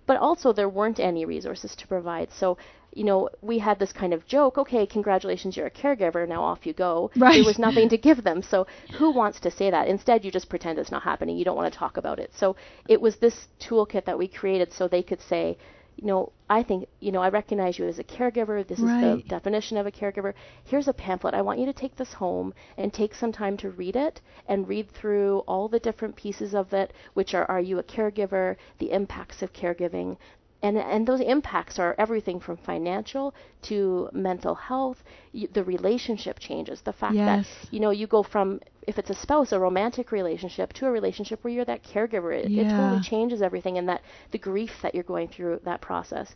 But 0.06 0.18
also 0.18 0.54
there 0.54 0.70
weren't 0.70 1.00
any 1.00 1.26
resources 1.26 1.76
to 1.76 1.88
provide. 1.88 2.32
So, 2.32 2.58
you 2.94 3.04
know, 3.04 3.30
we 3.42 3.60
had 3.60 3.78
this 3.78 3.92
kind 3.92 4.14
of 4.14 4.26
joke, 4.26 4.58
okay, 4.58 4.86
congratulations, 4.86 5.58
you're 5.58 5.68
a 5.68 5.72
caregiver, 5.72 6.28
now 6.28 6.42
off 6.44 6.66
you 6.66 6.74
go. 6.74 7.12
Right. 7.18 7.36
There 7.36 7.46
was 7.46 7.60
nothing 7.60 7.90
to 7.90 7.98
give 8.08 8.24
them. 8.24 8.42
So, 8.42 8.68
who 8.98 9.12
wants 9.12 9.40
to 9.42 9.52
say 9.52 9.70
that? 9.70 9.88
Instead, 9.88 10.24
you 10.24 10.32
just 10.32 10.50
pretend 10.50 10.80
it's 10.80 10.92
not 10.92 11.04
happening. 11.04 11.36
You 11.38 11.44
don't 11.46 11.58
want 11.58 11.72
to 11.72 11.78
talk 11.78 11.98
about 11.98 12.20
it. 12.20 12.32
So, 12.34 12.56
it 12.88 13.02
was 13.02 13.18
this 13.18 13.48
toolkit 13.60 14.06
that 14.06 14.18
we 14.18 14.28
created 14.28 14.72
so 14.72 14.88
they 14.88 15.04
could 15.04 15.20
say, 15.22 15.58
you 15.98 16.06
know, 16.06 16.32
I 16.50 16.64
think, 16.64 16.88
you 17.00 17.12
know, 17.12 17.22
I 17.22 17.30
recognize 17.30 17.78
you 17.80 17.88
as 17.88 18.00
a 18.00 18.04
caregiver. 18.04 18.66
This 18.66 18.80
is 18.80 18.86
the 19.02 19.24
definition 19.28 19.78
of 19.78 19.86
a 19.88 19.92
caregiver. 19.92 20.34
Here's 20.64 20.88
a 20.88 20.94
pamphlet. 20.94 21.34
I 21.34 21.42
want 21.42 21.60
you 21.60 21.66
to 21.66 21.74
take 21.74 21.96
this 21.98 22.14
home 22.14 22.54
and 22.78 22.94
take 22.94 23.14
some 23.16 23.32
time 23.32 23.58
to 23.58 23.72
read 23.72 23.96
it 23.96 24.22
and 24.48 24.68
read 24.68 24.90
through 24.92 25.40
all 25.48 25.68
the 25.68 25.80
different 25.80 26.16
pieces 26.16 26.54
of 26.56 26.72
it, 26.74 26.94
which 27.16 27.34
are 27.34 27.46
are 27.50 27.60
you 27.60 27.80
a 27.80 27.84
caregiver, 27.84 28.56
the 28.80 28.92
impacts 28.92 29.42
of 29.42 29.52
caregiving. 29.54 30.18
And, 30.64 30.78
and 30.78 31.06
those 31.08 31.22
impacts 31.22 31.78
are 31.80 31.94
everything 32.00 32.40
from 32.40 32.58
financial 32.58 33.34
to 33.64 34.10
mental 34.14 34.56
health, 34.56 35.04
y- 35.34 35.48
the 35.54 35.64
relationship 35.64 36.40
changes, 36.40 36.82
the 36.82 36.94
fact 36.94 37.16
Yes. 37.16 37.48
that 37.48 37.74
you 37.74 37.80
know 37.80 37.92
you 37.92 38.08
go 38.08 38.24
from 38.24 38.60
if 38.88 38.98
it's 38.98 39.10
a 39.10 39.16
spouse, 39.16 39.52
a 39.52 39.60
romantic 39.60 40.12
relationship, 40.12 40.74
to 40.74 40.88
a 40.88 40.92
relationship 40.92 41.44
where 41.44 41.54
you're 41.54 41.66
that 41.66 41.84
caregiver. 41.84 42.34
It, 42.34 42.52
it 42.52 42.70
totally 42.70 43.02
changes 43.02 43.42
everything, 43.42 43.78
and 43.78 43.88
that 43.90 44.02
the 44.32 44.38
grief 44.38 44.72
that 44.82 44.96
you're 44.96 45.04
going 45.04 45.28
through 45.28 45.60
that 45.66 45.82
process 45.82 46.34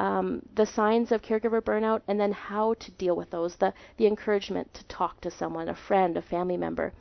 um, 0.00 0.40
the 0.54 0.64
signs 0.64 1.12
of 1.12 1.20
caregiver 1.20 1.60
burnout, 1.60 2.00
and 2.08 2.18
then 2.18 2.32
how 2.32 2.72
to 2.74 2.90
deal 2.92 3.14
with 3.14 3.30
those, 3.30 3.56
the, 3.56 3.74
the 3.98 4.06
encouragement 4.06 4.72
to 4.72 4.82
talk 4.84 5.20
to 5.20 5.30
someone, 5.30 5.68
a 5.68 5.74
friend, 5.74 6.16
a 6.16 6.22
family 6.22 6.56
member. 6.56 6.94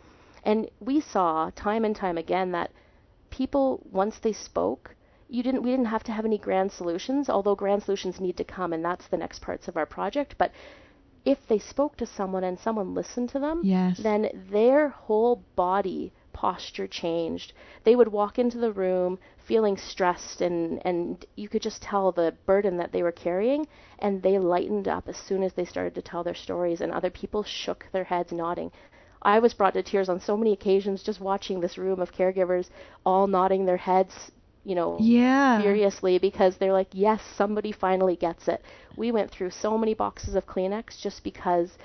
And 0.44 0.70
we 0.82 1.00
saw 1.00 1.50
time 1.56 1.86
and 1.86 1.96
time 1.96 2.18
again 2.18 2.52
that 2.52 2.72
people, 3.30 3.82
once 3.90 4.20
they 4.20 4.34
spoke, 4.34 4.96
you 5.30 5.42
didn't, 5.44 5.64
we 5.64 5.72
didn't 5.72 5.86
have 5.86 6.04
to 6.04 6.12
have 6.12 6.26
any 6.26 6.38
grand 6.38 6.74
solutions, 6.74 7.30
although 7.30 7.56
grand 7.56 7.84
solutions 7.84 8.20
need 8.20 8.36
to 8.36 8.44
come, 8.44 8.74
and 8.74 8.84
that's 8.84 9.08
the 9.08 9.18
next 9.18 9.42
parts 9.42 9.70
of 9.70 9.78
our 9.78 9.86
project. 9.86 10.36
But 10.38 10.52
if 11.30 11.48
they 11.48 11.60
spoke 11.60 11.96
to 11.98 12.06
someone 12.08 12.44
and 12.44 12.58
someone 12.60 12.96
listened 12.96 13.30
to 13.30 13.40
them, 13.40 13.62
Yes. 13.64 14.00
then 14.00 14.22
their 14.50 14.90
whole 14.90 15.36
body 15.56 16.12
posture 16.34 16.88
changed. 16.88 17.54
They 17.84 17.96
would 17.96 18.08
walk 18.08 18.40
into 18.40 18.58
the 18.58 18.72
room 18.72 19.20
feeling 19.38 19.78
stressed 19.78 20.42
and 20.42 20.82
and 20.90 21.26
you 21.36 21.48
could 21.50 21.62
just 21.62 21.82
tell 21.82 22.12
the 22.12 22.34
burden 22.46 22.78
that 22.78 22.92
they 22.92 23.04
were 23.04 23.12
carrying 23.26 23.68
and 24.00 24.24
they 24.24 24.40
lightened 24.40 24.88
up 24.88 25.08
as 25.08 25.18
soon 25.18 25.44
as 25.44 25.54
they 25.54 25.66
started 25.66 25.94
to 25.96 26.02
tell 26.02 26.24
their 26.24 26.34
stories 26.46 26.82
and 26.82 26.92
other 26.92 27.10
people 27.12 27.44
shook 27.44 27.86
their 27.92 28.06
heads 28.06 28.32
nodding. 28.32 28.72
I 29.22 29.40
was 29.40 29.54
brought 29.54 29.74
to 29.74 29.84
tears 29.84 30.10
on 30.10 30.20
so 30.20 30.36
many 30.38 30.54
occasions 30.54 31.04
just 31.04 31.20
watching 31.22 31.60
this 31.60 31.78
room 31.78 32.00
of 32.00 32.14
caregivers 32.14 32.70
all 33.06 33.28
nodding 33.28 33.66
their 33.66 33.84
heads, 33.90 34.32
you 34.64 34.76
know, 34.76 35.06
Yeah. 35.06 35.56
furiously 35.56 36.18
because 36.20 36.58
they're 36.58 36.74
like, 36.74 36.90
yes, 36.94 37.22
somebody 37.36 37.72
finally 37.72 38.16
gets 38.16 38.48
it. 38.48 38.64
We 38.96 39.12
went 39.12 39.32
through 39.32 39.52
so 39.52 39.78
many 39.78 39.94
boxes 39.94 40.36
of 40.36 40.46
Kleenex 40.48 41.00
just 41.00 41.24
because 41.24 41.78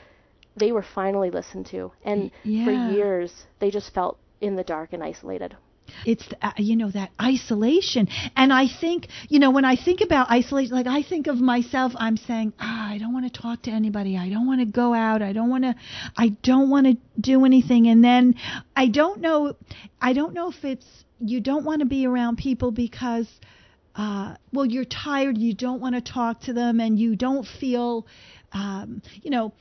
they 0.56 0.72
were 0.72 0.82
finally 0.82 1.30
listened 1.30 1.66
to. 1.66 1.92
And 2.04 2.30
Yeah. 2.42 2.64
for 2.64 2.72
years, 2.72 3.46
they 3.58 3.70
just 3.70 3.92
felt 3.94 4.18
in 4.40 4.56
the 4.56 4.64
dark 4.64 4.92
and 4.92 5.02
isolated. 5.02 5.56
It's 6.06 6.24
uh, 6.42 6.52
you 6.56 6.76
know 6.76 6.90
that 6.90 7.10
isolation. 7.20 8.08
And 8.36 8.52
i 8.52 8.66
think 8.80 9.08
you 9.28 9.38
know 9.38 9.50
when 9.50 9.64
i 9.64 9.76
think 9.76 10.00
about 10.00 10.30
isolation 10.30 10.74
like 10.74 10.86
i 10.86 11.02
think 11.02 11.26
of 11.26 11.38
myself 11.38 11.92
i'm 11.96 12.16
saying 12.16 12.52
ah, 12.58 12.90
i 12.90 12.98
don't 12.98 13.12
want 13.12 13.32
to 13.32 13.40
talk 13.40 13.62
to 13.62 13.70
anybody. 13.70 14.16
I 14.16 14.28
don't 14.28 14.46
want 14.46 14.60
to 14.60 14.66
go 14.66 14.94
out. 14.94 15.22
I 15.22 15.32
don't 15.32 15.50
want 15.50 15.64
to 15.64 15.74
i 16.16 16.28
don't 16.42 16.70
want 16.70 16.86
to 16.86 16.96
do 17.20 17.44
anything. 17.44 17.88
And 17.88 18.02
then 18.02 18.34
i 18.76 18.88
don't 18.88 19.20
know 19.20 19.54
i 20.00 20.12
don't 20.12 20.34
know 20.34 20.50
if 20.50 20.64
it's 20.64 20.86
you 21.20 21.40
don't 21.40 21.64
want 21.64 21.80
to 21.80 21.86
be 21.86 22.06
around 22.06 22.38
people 22.38 22.70
because 22.70 23.28
uh, 23.96 24.34
well, 24.52 24.66
you're 24.66 24.84
tired, 24.84 25.38
you 25.38 25.54
don't 25.54 25.80
want 25.80 25.94
to 25.94 26.00
talk 26.00 26.40
to 26.40 26.52
them, 26.52 26.80
and 26.80 26.98
you 26.98 27.14
don't 27.14 27.46
feel, 27.60 28.06
um, 28.52 29.02
you 29.22 29.30
know, 29.30 29.52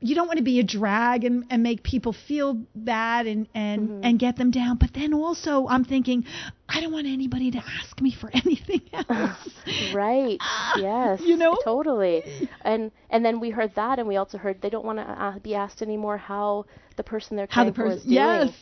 you 0.00 0.14
don't 0.14 0.26
want 0.26 0.38
to 0.38 0.42
be 0.44 0.58
a 0.60 0.62
drag 0.62 1.24
and, 1.24 1.44
and 1.50 1.62
make 1.62 1.82
people 1.82 2.12
feel 2.12 2.54
bad 2.74 3.26
and 3.26 3.46
and 3.54 3.88
Mhm. 3.88 4.00
and 4.04 4.18
get 4.18 4.36
them 4.36 4.50
down. 4.50 4.76
But 4.76 4.92
then 4.94 5.12
also, 5.12 5.66
I'm 5.68 5.84
thinking, 5.84 6.24
I 6.68 6.80
don't 6.80 6.92
want 6.92 7.06
anybody 7.06 7.50
to 7.50 7.58
ask 7.80 8.00
me 8.00 8.10
for 8.12 8.30
anything 8.34 8.82
else. 8.92 9.48
right. 9.94 10.38
Yes. 10.78 11.20
You 11.20 11.36
know? 11.36 11.56
Totally. 11.64 12.22
And 12.62 12.90
and 13.10 13.24
then 13.24 13.40
we 13.40 13.50
heard 13.50 13.74
that, 13.74 13.98
and 13.98 14.08
we 14.08 14.16
also 14.16 14.38
heard 14.38 14.60
they 14.62 14.70
don't 14.70 14.84
want 14.84 14.98
to 14.98 15.04
uh, 15.04 15.38
be 15.40 15.54
asked 15.54 15.82
anymore 15.82 16.16
how 16.16 16.64
the 16.96 17.02
person 17.04 17.36
they're 17.36 17.46
How 17.50 17.64
the 17.64 17.72
caring 17.72 17.90
for 17.90 17.96
is 17.96 18.02
doing. 18.04 18.14
yes, 18.14 18.52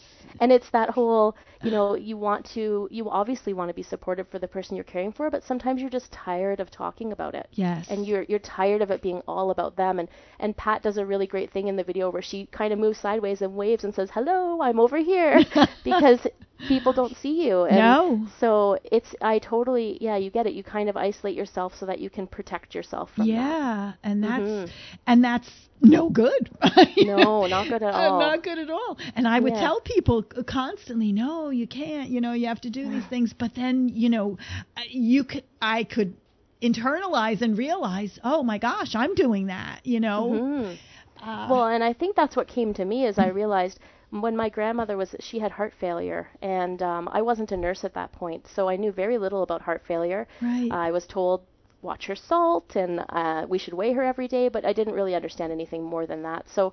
And 0.40 0.52
it's 0.52 0.70
that 0.70 0.90
whole, 0.90 1.36
you 1.62 1.70
know, 1.70 1.94
you 1.94 2.16
want 2.16 2.44
to, 2.54 2.88
you 2.90 3.08
obviously 3.10 3.52
want 3.52 3.68
to 3.68 3.74
be 3.74 3.82
supportive 3.82 4.28
for 4.28 4.38
the 4.38 4.48
person 4.48 4.76
you're 4.76 4.84
caring 4.84 5.12
for, 5.12 5.30
but 5.30 5.44
sometimes 5.44 5.80
you're 5.80 5.90
just 5.90 6.12
tired 6.12 6.60
of 6.60 6.70
talking 6.70 7.12
about 7.12 7.34
it. 7.34 7.48
yes, 7.52 7.86
and 7.90 8.06
you're 8.06 8.24
you're 8.28 8.38
tired 8.38 8.82
of 8.82 8.90
it 8.90 9.02
being 9.02 9.20
all 9.26 9.50
about 9.50 9.76
them. 9.76 9.98
And 9.98 10.08
and 10.40 10.56
Pat 10.56 10.82
does 10.82 10.96
a 10.98 11.06
really 11.06 11.26
great 11.26 11.50
thing 11.52 11.68
in 11.68 11.76
the 11.76 11.84
video 11.84 12.10
where 12.10 12.22
she 12.22 12.46
kind 12.46 12.72
of 12.72 12.78
moves 12.78 12.98
sideways 12.98 13.42
and 13.42 13.54
waves 13.54 13.84
and 13.84 13.94
says 13.94 14.10
hello 14.12 14.60
I'm 14.62 14.78
over 14.80 14.98
here. 14.98 15.44
Because 15.84 16.26
people 16.66 16.92
don't 16.92 17.16
see 17.16 17.46
you. 17.46 17.64
And 17.64 17.78
No. 17.78 18.26
so 18.40 18.78
it's 18.92 19.14
I 19.22 19.38
totally 19.38 19.98
yeah 20.00 20.16
you 20.16 20.30
get 20.30 20.46
it. 20.46 20.52
You 20.52 20.62
kind 20.62 20.88
of 20.88 20.96
isolate 20.96 21.36
yourself 21.36 21.74
so 21.78 21.86
that 21.86 21.98
you 21.98 22.10
can 22.10 22.26
protect 22.26 22.74
yourself 22.74 23.10
from 23.14 23.26
that. 23.28 23.34
Yeah, 23.34 23.92
and 24.02 24.22
that's 24.22 24.42
Mhm. 24.42 24.70
and 25.06 25.24
that's 25.24 25.67
no 25.82 26.08
good. 26.10 26.50
No, 27.00 27.46
not 27.46 27.68
good 27.68 27.82
at 27.82 27.94
Uh, 27.94 28.10
all. 28.10 28.18
Not 28.18 28.42
good 28.42 28.58
at 28.58 28.70
all. 28.70 28.98
And 29.14 29.26
I 29.26 29.38
would 29.40 29.54
Yeah. 29.54 29.60
tell 29.60 29.80
people 29.80 30.22
constantly, 30.46 31.12
no, 31.12 31.50
you 31.50 31.66
can't. 31.66 32.10
You 32.10 32.20
know, 32.20 32.32
you 32.32 32.46
have 32.46 32.60
to 32.62 32.70
do 32.70 32.88
these 32.88 33.06
things. 33.08 33.32
But 33.32 33.54
then, 33.54 33.88
you 33.88 34.08
know, 34.10 34.38
uh, 34.76 34.82
you 34.88 35.24
could, 35.24 35.44
I 35.60 35.84
could 35.84 36.16
internalize 36.62 37.40
and 37.42 37.56
realize, 37.56 38.18
oh 38.24 38.42
my 38.42 38.58
gosh, 38.58 38.94
I'm 38.94 39.14
doing 39.14 39.46
that. 39.46 39.80
You 39.84 40.00
know. 40.00 40.30
Mhm. 40.32 40.78
Uh, 41.20 41.46
Well, 41.48 41.66
and 41.66 41.82
I 41.82 41.92
think 41.92 42.16
that's 42.16 42.36
what 42.36 42.48
came 42.48 42.72
to 42.74 42.84
me 42.84 43.06
is 43.06 43.18
I 43.18 43.26
realized 43.28 43.78
when 44.10 44.36
my 44.36 44.48
grandmother 44.48 44.96
was 44.96 45.14
she 45.20 45.38
had 45.38 45.52
heart 45.52 45.72
failure 45.80 46.28
and 46.42 46.80
um, 46.82 47.08
I 47.12 47.20
wasn't 47.22 47.52
a 47.52 47.56
nurse 47.56 47.84
at 47.84 47.94
that 47.94 48.12
point, 48.12 48.46
so 48.46 48.68
I 48.68 48.76
knew 48.76 48.92
very 48.92 49.18
little 49.18 49.42
about 49.42 49.62
heart 49.62 49.82
failure. 49.86 50.26
right. 50.40 50.68
I 50.70 50.90
was 50.90 51.06
told 51.06 51.42
watch 51.82 52.06
her 52.06 52.14
salt 52.16 52.76
and 52.76 53.04
uh, 53.10 53.46
we 53.48 53.58
should 53.58 53.74
weigh 53.74 53.92
her 53.92 54.02
every 54.02 54.28
day, 54.28 54.48
but 54.48 54.64
I 54.64 54.72
didn't 54.72 54.94
really 54.94 55.14
understand 55.14 55.52
anything 55.52 55.82
more 55.82 56.06
than 56.06 56.22
that. 56.22 56.48
So, 56.48 56.72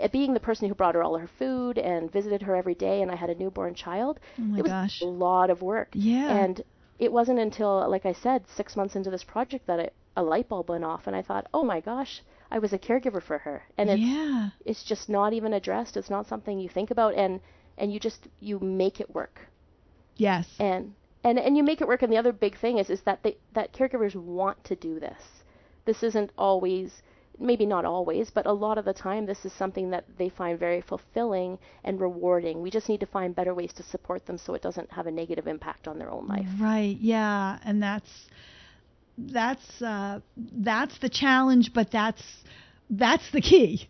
uh, 0.00 0.08
being 0.08 0.34
the 0.34 0.40
person 0.40 0.68
who 0.68 0.74
brought 0.74 0.94
her 0.94 1.02
all 1.02 1.16
her 1.18 1.28
food 1.38 1.78
and 1.78 2.10
visited 2.10 2.42
her 2.42 2.54
every 2.56 2.74
day, 2.74 3.02
and 3.02 3.10
I 3.10 3.16
had 3.16 3.30
a 3.30 3.34
newborn 3.34 3.74
child, 3.74 4.20
oh 4.40 4.54
it 4.56 4.62
was 4.62 4.70
gosh. 4.72 5.00
a 5.00 5.06
lot 5.06 5.50
of 5.50 5.62
work. 5.62 5.88
Yeah. 5.92 6.30
And 6.36 6.62
it 6.98 7.12
wasn't 7.12 7.38
until, 7.38 7.88
like 7.88 8.06
I 8.06 8.12
said, 8.12 8.46
six 8.48 8.76
months 8.76 8.96
into 8.96 9.10
this 9.10 9.24
project 9.24 9.66
that 9.66 9.78
it, 9.80 9.94
a 10.16 10.22
light 10.22 10.48
bulb 10.48 10.68
went 10.70 10.84
off, 10.84 11.06
and 11.06 11.14
I 11.14 11.22
thought, 11.22 11.46
oh 11.52 11.62
my 11.64 11.80
gosh, 11.80 12.22
I 12.50 12.58
was 12.58 12.72
a 12.72 12.78
caregiver 12.78 13.22
for 13.22 13.38
her, 13.38 13.64
and 13.76 13.90
it's 13.90 14.00
yeah. 14.00 14.50
it's 14.64 14.82
just 14.84 15.08
not 15.08 15.32
even 15.32 15.52
addressed. 15.52 15.96
It's 15.96 16.10
not 16.10 16.26
something 16.26 16.58
you 16.58 16.68
think 16.68 16.90
about, 16.90 17.14
and 17.14 17.40
and 17.78 17.92
you 17.92 18.00
just 18.00 18.28
you 18.40 18.58
make 18.60 19.00
it 19.00 19.14
work 19.14 19.40
Yes. 20.16 20.48
and 20.58 20.94
and 21.26 21.38
and 21.38 21.56
you 21.56 21.62
make 21.62 21.80
it 21.80 21.88
work 21.88 22.02
and 22.02 22.12
the 22.12 22.16
other 22.16 22.32
big 22.32 22.58
thing 22.58 22.78
is 22.78 22.90
is 22.90 23.00
that 23.02 23.22
they 23.22 23.36
that 23.54 23.72
caregivers 23.72 24.14
want 24.14 24.62
to 24.64 24.76
do 24.76 24.98
this 25.00 25.22
this 25.84 26.02
isn't 26.02 26.30
always 26.38 27.02
maybe 27.38 27.66
not 27.66 27.84
always 27.84 28.30
but 28.30 28.46
a 28.46 28.52
lot 28.52 28.78
of 28.78 28.84
the 28.84 28.94
time 28.94 29.26
this 29.26 29.44
is 29.44 29.52
something 29.52 29.90
that 29.90 30.04
they 30.18 30.28
find 30.28 30.58
very 30.58 30.80
fulfilling 30.80 31.58
and 31.84 32.00
rewarding 32.00 32.62
we 32.62 32.70
just 32.70 32.88
need 32.88 33.00
to 33.00 33.06
find 33.06 33.34
better 33.36 33.54
ways 33.54 33.72
to 33.74 33.82
support 33.82 34.24
them 34.26 34.38
so 34.38 34.54
it 34.54 34.62
doesn't 34.62 34.90
have 34.90 35.06
a 35.06 35.10
negative 35.10 35.46
impact 35.46 35.86
on 35.86 35.98
their 35.98 36.10
own 36.10 36.26
life 36.26 36.46
Right. 36.58 36.96
Yeah. 37.00 37.58
And 37.64 37.82
that's 37.82 38.10
that's 39.18 39.82
uh, 39.82 40.20
that's 40.36 40.98
the 40.98 41.08
challenge, 41.08 41.72
but 41.74 41.90
that's 41.90 42.22
that's 42.90 43.30
the 43.32 43.40
key. 43.40 43.88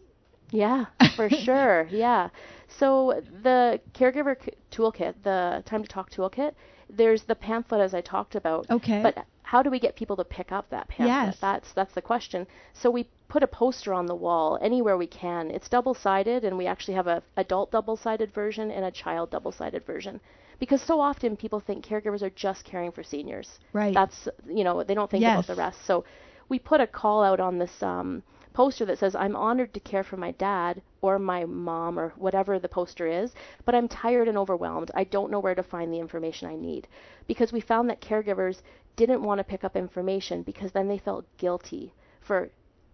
Yeah, 0.50 0.87
for 1.16 1.28
sure. 1.45 1.88
Yeah. 1.90 2.31
So 2.78 3.21
the 3.43 3.81
caregiver 3.95 4.37
toolkit, 4.71 5.14
the 5.25 5.62
time 5.66 5.83
to 5.83 5.88
talk 5.88 6.11
toolkit, 6.11 6.52
there's 6.88 7.23
the 7.25 7.35
pamphlet 7.35 7.81
as 7.81 7.95
I 7.95 8.00
talked 8.00 8.35
about. 8.35 8.66
Okay. 8.71 9.02
But 9.02 9.25
how 9.43 9.62
do 9.62 9.71
we 9.71 9.78
get 9.78 9.97
people 9.97 10.16
to 10.16 10.25
pick 10.25 10.52
up 10.52 10.69
that 10.71 10.88
pamphlet? 10.88 11.09
Yes. 11.09 11.37
That's 11.40 11.73
that's 11.73 11.95
the 11.95 12.02
question. 12.02 12.47
So 12.75 12.90
we 12.90 13.09
put 13.28 13.43
a 13.43 13.47
poster 13.47 13.93
on 13.93 14.07
the 14.07 14.14
wall 14.14 14.59
anywhere 14.62 14.97
we 14.97 15.07
can. 15.07 15.50
It's 15.50 15.69
double-sided, 15.69 16.45
and 16.45 16.57
we 16.57 16.66
actually 16.66 16.95
have 16.95 17.07
a 17.09 17.23
adult 17.37 17.71
double-sided 17.73 18.33
version 18.33 18.71
and 18.71 18.85
a 18.85 18.90
child 18.90 19.31
double-sided 19.31 19.85
version. 19.85 20.21
Because 20.59 20.81
so 20.81 21.00
often 21.00 21.37
people 21.37 21.61
think 21.61 21.85
caregivers 21.85 22.23
are 22.23 22.31
just 22.31 22.64
caring 22.64 22.90
for 22.93 23.02
seniors. 23.02 23.59
Right. 23.73 23.93
That's 23.95 24.28
you 24.49 24.64
know 24.64 24.83
they 24.83 24.95
don't 24.95 25.11
think 25.11 25.23
Yes. 25.23 25.45
about 25.45 25.55
the 25.55 25.61
rest. 25.61 25.85
So 25.87 26.05
we 26.49 26.59
put 26.59 26.81
a 26.81 26.87
call 26.87 27.23
out 27.23 27.40
on 27.40 27.59
this 27.59 27.83
um, 27.83 28.23
poster 28.61 28.87
that 28.87 28.99
says, 28.99 29.15
"I'm 29.15 29.37
honored 29.37 29.73
to 29.75 29.81
care 29.81 30.03
for 30.03 30.17
my 30.17 30.33
dad 30.33 30.83
or 31.03 31.19
my 31.19 31.45
mom 31.45 31.99
or 32.01 32.09
whatever 32.17 32.59
the 32.59 32.75
poster 32.79 33.07
is, 33.07 33.35
but 33.65 33.75
I'm 33.75 33.89
tired 33.89 34.29
and 34.29 34.39
overwhelmed. 34.39 34.91
I 34.95 35.05
don't 35.05 35.31
know 35.31 35.41
where 35.41 35.55
to 35.55 35.63
find 35.75 35.93
the 35.93 36.01
information 36.07 36.49
I 36.49 36.57
need." 36.57 36.89
Because 37.27 37.53
we 37.53 37.61
found 37.61 37.91
that 37.91 38.01
caregivers 38.01 38.63
didn't 38.97 39.23
want 39.23 39.39
to 39.39 39.45
pick 39.53 39.63
up 39.63 39.77
information 39.77 40.43
because 40.43 40.73
then 40.73 40.89
they 40.89 40.99
felt 40.99 41.25
guilty 41.37 41.93
for 42.21 42.51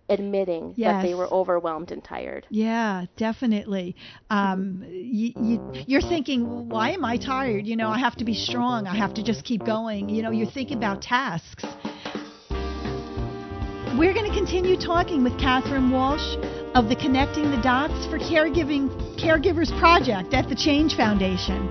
admitting 0.08 0.74
that 0.78 1.02
they 1.02 1.14
were 1.14 1.28
overwhelmed 1.32 1.90
and 1.92 2.02
tired. 2.04 2.46
Yeah, 2.50 3.06
definitely. 3.16 3.96
Um, 4.30 4.84
you, 4.88 5.32
you, 5.40 5.72
you're 5.86 6.08
thinking, 6.14 6.68
why 6.68 6.90
am 6.90 7.04
I 7.04 7.16
tired? 7.16 7.66
You 7.66 7.76
know, 7.76 7.88
I 7.88 7.98
have 7.98 8.16
to 8.16 8.24
be 8.24 8.34
strong. 8.34 8.86
I 8.86 8.96
have 8.96 9.14
to 9.14 9.22
just 9.22 9.44
keep 9.44 9.64
going. 9.64 10.08
You 10.08 10.22
know, 10.22 10.30
you're 10.30 10.50
thinking 10.50 10.76
about 10.76 11.02
tasks. 11.02 11.64
We're 13.98 14.14
going 14.14 14.24
to 14.24 14.34
continue 14.34 14.78
talking 14.78 15.22
with 15.22 15.38
Catherine 15.38 15.90
Walsh 15.90 16.36
of 16.74 16.88
the 16.88 16.96
Connecting 16.96 17.50
the 17.50 17.60
Dots 17.60 18.06
for 18.06 18.18
Caregiving 18.18 18.88
Caregivers 19.20 19.68
Project 19.78 20.32
at 20.32 20.48
the 20.48 20.54
Change 20.54 20.96
Foundation. 20.96 21.68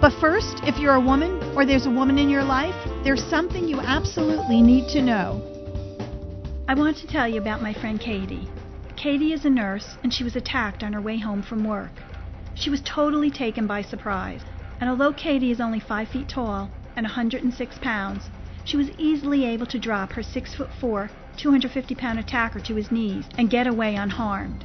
But 0.00 0.12
first, 0.20 0.60
if 0.62 0.78
you're 0.78 0.94
a 0.94 1.00
woman 1.00 1.42
or 1.56 1.66
there's 1.66 1.86
a 1.86 1.90
woman 1.90 2.16
in 2.16 2.30
your 2.30 2.44
life, 2.44 2.76
there's 3.02 3.24
something 3.24 3.66
you 3.66 3.80
absolutely 3.80 4.62
need 4.62 4.88
to 4.90 5.02
know. 5.02 5.42
I 6.68 6.74
want 6.74 6.96
to 6.98 7.08
tell 7.08 7.26
you 7.26 7.40
about 7.40 7.60
my 7.60 7.74
friend 7.74 7.98
Katie. 7.98 8.48
Katie 8.96 9.32
is 9.32 9.44
a 9.44 9.50
nurse, 9.50 9.96
and 10.04 10.14
she 10.14 10.22
was 10.22 10.36
attacked 10.36 10.84
on 10.84 10.92
her 10.92 11.00
way 11.00 11.18
home 11.18 11.42
from 11.42 11.66
work. 11.66 11.90
She 12.54 12.70
was 12.70 12.82
totally 12.82 13.32
taken 13.32 13.66
by 13.66 13.82
surprise, 13.82 14.42
and 14.80 14.88
although 14.88 15.12
Katie 15.12 15.50
is 15.50 15.60
only 15.60 15.80
5 15.80 16.06
feet 16.06 16.28
tall 16.28 16.70
and 16.94 17.02
106 17.02 17.78
pounds, 17.82 18.30
she 18.64 18.76
was 18.76 18.90
easily 18.96 19.44
able 19.44 19.66
to 19.66 19.78
drop 19.80 20.12
her 20.12 20.22
6 20.22 20.54
foot 20.54 20.70
4, 20.80 21.10
250 21.36 21.94
pound 21.94 22.18
attacker 22.18 22.60
to 22.60 22.74
his 22.74 22.90
knees 22.90 23.24
and 23.38 23.50
get 23.50 23.66
away 23.66 23.94
unharmed. 23.96 24.64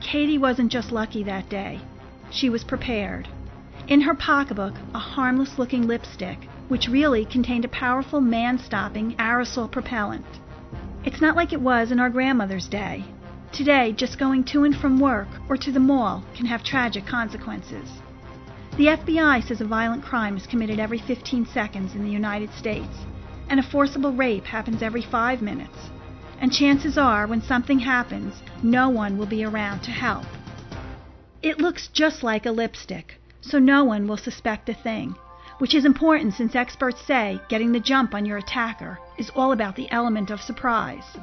Katie 0.00 0.38
wasn't 0.38 0.70
just 0.70 0.92
lucky 0.92 1.22
that 1.24 1.48
day, 1.48 1.80
she 2.30 2.48
was 2.48 2.64
prepared. 2.64 3.28
In 3.88 4.00
her 4.00 4.14
pocketbook, 4.14 4.74
a 4.94 4.98
harmless 4.98 5.58
looking 5.58 5.86
lipstick, 5.86 6.48
which 6.68 6.88
really 6.88 7.24
contained 7.24 7.64
a 7.64 7.68
powerful 7.68 8.20
man 8.20 8.58
stopping 8.58 9.14
aerosol 9.16 9.70
propellant. 9.70 10.26
It's 11.04 11.20
not 11.20 11.36
like 11.36 11.52
it 11.52 11.60
was 11.60 11.92
in 11.92 12.00
our 12.00 12.10
grandmother's 12.10 12.66
day. 12.66 13.04
Today, 13.52 13.92
just 13.92 14.18
going 14.18 14.44
to 14.44 14.64
and 14.64 14.76
from 14.76 14.98
work 14.98 15.28
or 15.48 15.56
to 15.56 15.70
the 15.70 15.80
mall 15.80 16.24
can 16.34 16.46
have 16.46 16.64
tragic 16.64 17.06
consequences. 17.06 17.88
The 18.76 18.88
FBI 18.88 19.46
says 19.46 19.60
a 19.60 19.64
violent 19.64 20.04
crime 20.04 20.36
is 20.36 20.46
committed 20.46 20.78
every 20.78 20.98
15 20.98 21.46
seconds 21.46 21.94
in 21.94 22.04
the 22.04 22.10
United 22.10 22.52
States, 22.52 23.06
and 23.48 23.60
a 23.60 23.62
forcible 23.62 24.12
rape 24.12 24.44
happens 24.44 24.82
every 24.82 25.02
five 25.02 25.42
minutes. 25.42 25.90
And 26.40 26.52
chances 26.52 26.98
are, 26.98 27.26
when 27.26 27.42
something 27.42 27.78
happens, 27.78 28.42
no 28.62 28.88
one 28.88 29.16
will 29.16 29.26
be 29.26 29.44
around 29.44 29.80
to 29.84 29.90
help. 29.90 30.26
It 31.42 31.58
looks 31.58 31.88
just 31.88 32.22
like 32.22 32.46
a 32.46 32.50
lipstick, 32.50 33.20
so 33.40 33.58
no 33.58 33.84
one 33.84 34.06
will 34.06 34.16
suspect 34.16 34.68
a 34.68 34.74
thing, 34.74 35.14
which 35.58 35.74
is 35.74 35.84
important 35.84 36.34
since 36.34 36.54
experts 36.54 37.00
say 37.00 37.40
getting 37.48 37.72
the 37.72 37.80
jump 37.80 38.14
on 38.14 38.26
your 38.26 38.38
attacker 38.38 38.98
is 39.16 39.30
all 39.34 39.52
about 39.52 39.76
the 39.76 39.90
element 39.90 40.30
of 40.30 40.40
surprise. 40.40 41.16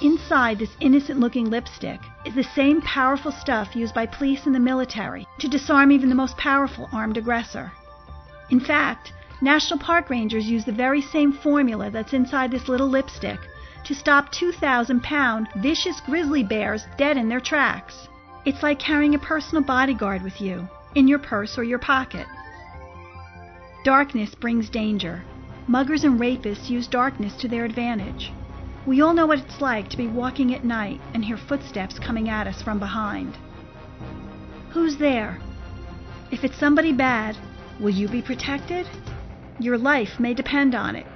Inside 0.00 0.60
this 0.60 0.76
innocent 0.80 1.18
looking 1.18 1.50
lipstick 1.50 2.00
is 2.24 2.34
the 2.34 2.44
same 2.44 2.80
powerful 2.82 3.32
stuff 3.32 3.74
used 3.74 3.94
by 3.94 4.06
police 4.06 4.46
and 4.46 4.54
the 4.54 4.60
military 4.60 5.26
to 5.40 5.48
disarm 5.48 5.90
even 5.90 6.08
the 6.08 6.14
most 6.14 6.36
powerful 6.36 6.88
armed 6.92 7.16
aggressor. 7.16 7.72
In 8.50 8.60
fact, 8.60 9.12
National 9.40 9.78
Park 9.78 10.10
Rangers 10.10 10.46
use 10.46 10.64
the 10.64 10.72
very 10.72 11.00
same 11.00 11.32
formula 11.32 11.90
that's 11.90 12.12
inside 12.12 12.50
this 12.50 12.68
little 12.68 12.88
lipstick 12.88 13.38
to 13.84 13.94
stop 13.94 14.32
2,000 14.32 15.00
pound 15.02 15.48
vicious 15.56 16.00
grizzly 16.00 16.42
bears 16.42 16.84
dead 16.96 17.16
in 17.16 17.28
their 17.28 17.40
tracks. 17.40 18.08
It's 18.44 18.64
like 18.64 18.80
carrying 18.80 19.14
a 19.14 19.18
personal 19.18 19.62
bodyguard 19.62 20.22
with 20.22 20.40
you, 20.40 20.68
in 20.96 21.06
your 21.06 21.20
purse 21.20 21.56
or 21.56 21.62
your 21.62 21.78
pocket. 21.78 22.26
Darkness 23.84 24.34
brings 24.34 24.68
danger. 24.68 25.22
Muggers 25.68 26.02
and 26.02 26.18
rapists 26.18 26.68
use 26.68 26.88
darkness 26.88 27.34
to 27.36 27.46
their 27.46 27.64
advantage. 27.64 28.32
We 28.86 29.02
all 29.02 29.14
know 29.14 29.26
what 29.26 29.38
it's 29.38 29.60
like 29.60 29.88
to 29.90 29.96
be 29.96 30.08
walking 30.08 30.52
at 30.52 30.64
night 30.64 31.00
and 31.14 31.24
hear 31.24 31.36
footsteps 31.36 31.98
coming 31.98 32.28
at 32.28 32.48
us 32.48 32.60
from 32.60 32.80
behind. 32.80 33.36
Who's 34.70 34.96
there? 34.96 35.38
If 36.32 36.42
it's 36.42 36.58
somebody 36.58 36.92
bad, 36.92 37.36
will 37.78 37.90
you 37.90 38.08
be 38.08 38.20
protected? 38.20 38.88
Your 39.60 39.76
life 39.76 40.20
may 40.20 40.34
depend 40.34 40.74
on 40.74 40.94
it. 40.94 41.06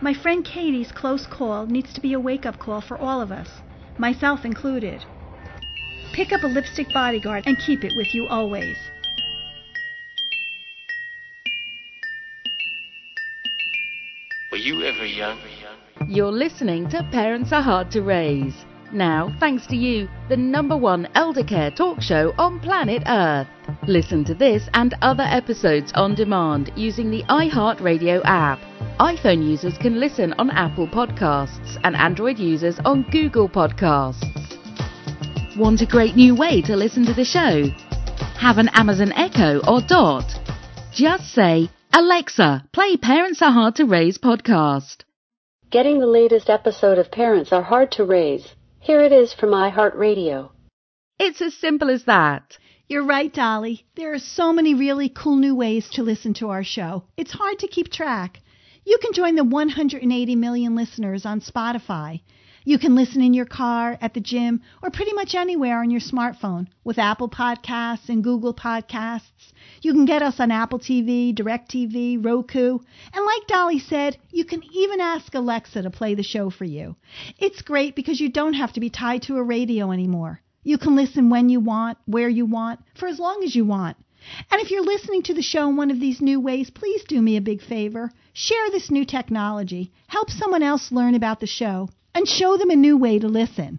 My 0.00 0.14
friend 0.14 0.42
Katie's 0.42 0.90
close 0.90 1.26
call 1.26 1.66
needs 1.66 1.92
to 1.92 2.00
be 2.00 2.14
a 2.14 2.20
wake 2.20 2.46
up 2.46 2.58
call 2.58 2.80
for 2.80 2.96
all 2.96 3.20
of 3.20 3.30
us, 3.30 3.60
myself 3.98 4.46
included. 4.46 5.04
Pick 6.14 6.32
up 6.32 6.42
a 6.42 6.46
lipstick 6.46 6.90
bodyguard 6.94 7.44
and 7.46 7.58
keep 7.58 7.84
it 7.84 7.94
with 7.94 8.14
you 8.14 8.26
always. 8.26 8.76
Were 14.50 14.56
you 14.56 14.82
ever 14.82 15.04
young? 15.04 15.38
You're 16.08 16.32
listening 16.32 16.88
to 16.88 17.06
Parents 17.12 17.52
Are 17.52 17.62
Hard 17.62 17.90
to 17.90 18.00
Raise. 18.00 18.64
Now, 18.92 19.32
thanks 19.38 19.66
to 19.68 19.76
you, 19.76 20.08
the 20.28 20.36
number 20.36 20.76
one 20.76 21.08
elder 21.14 21.44
care 21.44 21.70
talk 21.70 22.00
show 22.00 22.34
on 22.38 22.58
planet 22.58 23.04
Earth. 23.06 23.46
Listen 23.86 24.24
to 24.24 24.34
this 24.34 24.68
and 24.74 24.94
other 25.00 25.22
episodes 25.22 25.92
on 25.94 26.16
demand 26.16 26.72
using 26.74 27.08
the 27.08 27.22
iHeartRadio 27.24 28.20
app. 28.24 28.58
iPhone 28.98 29.46
users 29.48 29.78
can 29.78 30.00
listen 30.00 30.32
on 30.38 30.50
Apple 30.50 30.88
Podcasts 30.88 31.78
and 31.84 31.94
Android 31.94 32.38
users 32.38 32.80
on 32.84 33.06
Google 33.12 33.48
Podcasts. 33.48 34.26
Want 35.56 35.82
a 35.82 35.86
great 35.86 36.16
new 36.16 36.34
way 36.34 36.60
to 36.62 36.74
listen 36.74 37.04
to 37.06 37.14
the 37.14 37.24
show? 37.24 37.68
Have 38.40 38.58
an 38.58 38.70
Amazon 38.70 39.12
Echo 39.12 39.60
or 39.68 39.80
Dot? 39.82 40.24
Just 40.92 41.32
say, 41.32 41.70
Alexa, 41.92 42.64
play 42.72 42.96
Parents 42.96 43.40
Are 43.40 43.52
Hard 43.52 43.76
to 43.76 43.84
Raise 43.84 44.18
podcast. 44.18 45.04
Getting 45.70 46.00
the 46.00 46.06
latest 46.06 46.50
episode 46.50 46.98
of 46.98 47.12
Parents 47.12 47.52
Are 47.52 47.62
Hard 47.62 47.92
to 47.92 48.04
Raise. 48.04 48.56
Here 48.82 49.02
it 49.02 49.12
is 49.12 49.34
from 49.34 49.50
iHeartRadio. 49.50 50.52
It's 51.18 51.42
as 51.42 51.54
simple 51.54 51.90
as 51.90 52.04
that. 52.04 52.56
You're 52.88 53.04
right, 53.04 53.30
Dolly. 53.30 53.84
There 53.94 54.14
are 54.14 54.18
so 54.18 54.54
many 54.54 54.72
really 54.72 55.10
cool 55.10 55.36
new 55.36 55.54
ways 55.54 55.90
to 55.90 56.02
listen 56.02 56.32
to 56.34 56.48
our 56.48 56.64
show. 56.64 57.04
It's 57.18 57.30
hard 57.32 57.58
to 57.58 57.68
keep 57.68 57.90
track. 57.90 58.40
You 58.86 58.96
can 59.02 59.12
join 59.12 59.34
the 59.34 59.44
180 59.44 60.34
million 60.34 60.74
listeners 60.74 61.26
on 61.26 61.42
Spotify. 61.42 62.22
You 62.62 62.78
can 62.78 62.94
listen 62.94 63.22
in 63.22 63.32
your 63.32 63.46
car, 63.46 63.96
at 64.02 64.12
the 64.12 64.20
gym, 64.20 64.60
or 64.82 64.90
pretty 64.90 65.14
much 65.14 65.34
anywhere 65.34 65.80
on 65.80 65.90
your 65.90 66.00
smartphone 66.00 66.66
with 66.84 66.98
Apple 66.98 67.30
Podcasts 67.30 68.10
and 68.10 68.22
Google 68.22 68.52
Podcasts. 68.52 69.52
You 69.80 69.94
can 69.94 70.04
get 70.04 70.22
us 70.22 70.38
on 70.38 70.50
Apple 70.50 70.78
TV, 70.78 71.34
DirecTV, 71.34 72.22
Roku, 72.22 72.78
and 73.14 73.24
like 73.24 73.46
Dolly 73.46 73.78
said, 73.78 74.18
you 74.30 74.44
can 74.44 74.62
even 74.74 75.00
ask 75.00 75.34
Alexa 75.34 75.80
to 75.80 75.90
play 75.90 76.14
the 76.14 76.22
show 76.22 76.50
for 76.50 76.66
you. 76.66 76.96
It's 77.38 77.62
great 77.62 77.96
because 77.96 78.20
you 78.20 78.28
don't 78.28 78.52
have 78.52 78.74
to 78.74 78.80
be 78.80 78.90
tied 78.90 79.22
to 79.22 79.38
a 79.38 79.42
radio 79.42 79.90
anymore. 79.90 80.42
You 80.62 80.76
can 80.76 80.94
listen 80.94 81.30
when 81.30 81.48
you 81.48 81.60
want, 81.60 81.96
where 82.04 82.28
you 82.28 82.44
want, 82.44 82.80
for 82.94 83.06
as 83.08 83.18
long 83.18 83.42
as 83.42 83.56
you 83.56 83.64
want. 83.64 83.96
And 84.50 84.60
if 84.60 84.70
you're 84.70 84.84
listening 84.84 85.22
to 85.22 85.34
the 85.34 85.40
show 85.40 85.70
in 85.70 85.76
one 85.76 85.90
of 85.90 85.98
these 85.98 86.20
new 86.20 86.38
ways, 86.38 86.68
please 86.68 87.04
do 87.04 87.22
me 87.22 87.38
a 87.38 87.40
big 87.40 87.62
favor. 87.62 88.12
Share 88.34 88.70
this 88.70 88.90
new 88.90 89.06
technology. 89.06 89.92
Help 90.08 90.28
someone 90.28 90.62
else 90.62 90.92
learn 90.92 91.14
about 91.14 91.40
the 91.40 91.46
show 91.46 91.88
and 92.14 92.26
show 92.28 92.56
them 92.56 92.70
a 92.70 92.76
new 92.76 92.96
way 92.96 93.18
to 93.18 93.28
listen. 93.28 93.78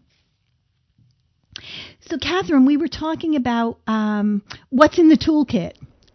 So, 2.02 2.18
Catherine, 2.18 2.66
we 2.66 2.78
were 2.78 2.88
talking 2.88 3.36
about 3.36 3.80
um, 3.88 4.44
what's 4.70 5.00
in 5.00 5.10
the 5.10 5.18
toolkit. 5.18 5.74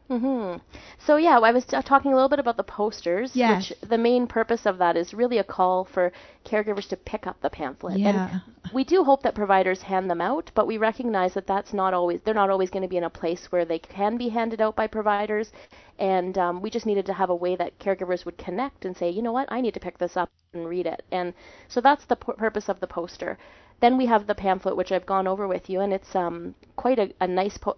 Hmm 0.08 0.56
So 0.98 1.16
yeah, 1.16 1.38
I 1.38 1.50
was 1.50 1.64
t- 1.64 1.80
talking 1.82 2.12
a 2.12 2.14
little 2.14 2.28
bit 2.28 2.38
about 2.38 2.56
the 2.56 2.62
posters, 2.62 3.34
Yes. 3.34 3.70
which 3.70 3.90
the 3.90 3.98
main 3.98 4.26
purpose 4.26 4.64
of 4.66 4.78
that 4.78 4.96
is 4.96 5.12
really 5.12 5.38
a 5.38 5.44
call 5.44 5.84
for 5.84 6.12
caregivers 6.44 6.88
to 6.88 6.96
pick 6.96 7.26
up 7.26 7.40
the 7.40 7.50
pamphlet. 7.50 7.98
Yeah. 7.98 8.28
And 8.30 8.72
we 8.72 8.84
do 8.84 9.02
hope 9.04 9.22
that 9.22 9.34
providers 9.34 9.82
hand 9.82 10.08
them 10.10 10.20
out, 10.20 10.50
but 10.54 10.66
we 10.66 10.78
recognize 10.78 11.34
that 11.34 11.46
that's 11.46 11.72
not 11.72 11.92
always 11.94 12.20
they're 12.24 12.34
not 12.34 12.50
always 12.50 12.70
going 12.70 12.82
to 12.82 12.88
be 12.88 12.96
in 12.96 13.04
a 13.04 13.10
place 13.10 13.50
where 13.50 13.64
they 13.64 13.78
can 13.78 14.16
be 14.16 14.28
handed 14.28 14.60
out 14.60 14.76
by 14.76 14.86
providers, 14.86 15.52
and 15.98 16.36
um, 16.38 16.60
we 16.62 16.70
just 16.70 16.86
needed 16.86 17.06
to 17.06 17.12
have 17.12 17.30
a 17.30 17.34
way 17.34 17.56
that 17.56 17.78
caregivers 17.78 18.24
would 18.24 18.38
connect 18.38 18.84
and 18.84 18.96
say, 18.96 19.10
you 19.10 19.22
know 19.22 19.32
what, 19.32 19.50
I 19.50 19.60
need 19.60 19.74
to 19.74 19.80
pick 19.80 19.98
this 19.98 20.16
up 20.16 20.30
and 20.52 20.68
read 20.68 20.86
it. 20.86 21.02
And 21.12 21.34
so 21.68 21.80
that's 21.80 22.04
the 22.06 22.16
pu- 22.16 22.32
purpose 22.34 22.68
of 22.68 22.80
the 22.80 22.86
poster. 22.86 23.38
Then 23.80 23.96
we 23.98 24.06
have 24.06 24.26
the 24.26 24.34
pamphlet, 24.34 24.76
which 24.76 24.90
I've 24.92 25.04
gone 25.06 25.26
over 25.26 25.46
with 25.46 25.68
you, 25.68 25.80
and 25.80 25.92
it's 25.92 26.14
um, 26.16 26.54
quite 26.76 26.98
a, 26.98 27.12
a 27.20 27.26
nice 27.26 27.58
po- 27.58 27.76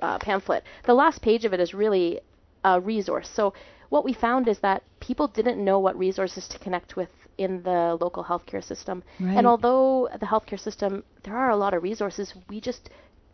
uh, 0.00 0.18
pamphlet. 0.18 0.64
The 0.84 0.94
last 0.94 1.22
page 1.22 1.44
of 1.44 1.52
it 1.52 1.60
is 1.60 1.74
really 1.74 2.20
a 2.64 2.80
resource. 2.80 3.30
So 3.32 3.54
what 3.88 4.04
we 4.04 4.12
found 4.12 4.48
is 4.48 4.58
that 4.60 4.82
people 5.00 5.28
didn't 5.28 5.62
know 5.62 5.78
what 5.78 5.98
resources 5.98 6.48
to 6.48 6.58
connect 6.58 6.96
with 6.96 7.10
in 7.38 7.62
the 7.62 7.96
local 8.00 8.24
healthcare 8.24 8.62
system. 8.62 9.02
Right. 9.20 9.36
And 9.36 9.46
although 9.46 10.08
the 10.18 10.26
healthcare 10.26 10.60
system, 10.60 11.04
there 11.22 11.36
are 11.36 11.50
a 11.50 11.56
lot 11.56 11.72
of 11.72 11.82
resources, 11.82 12.34
we 12.48 12.60
just 12.60 12.90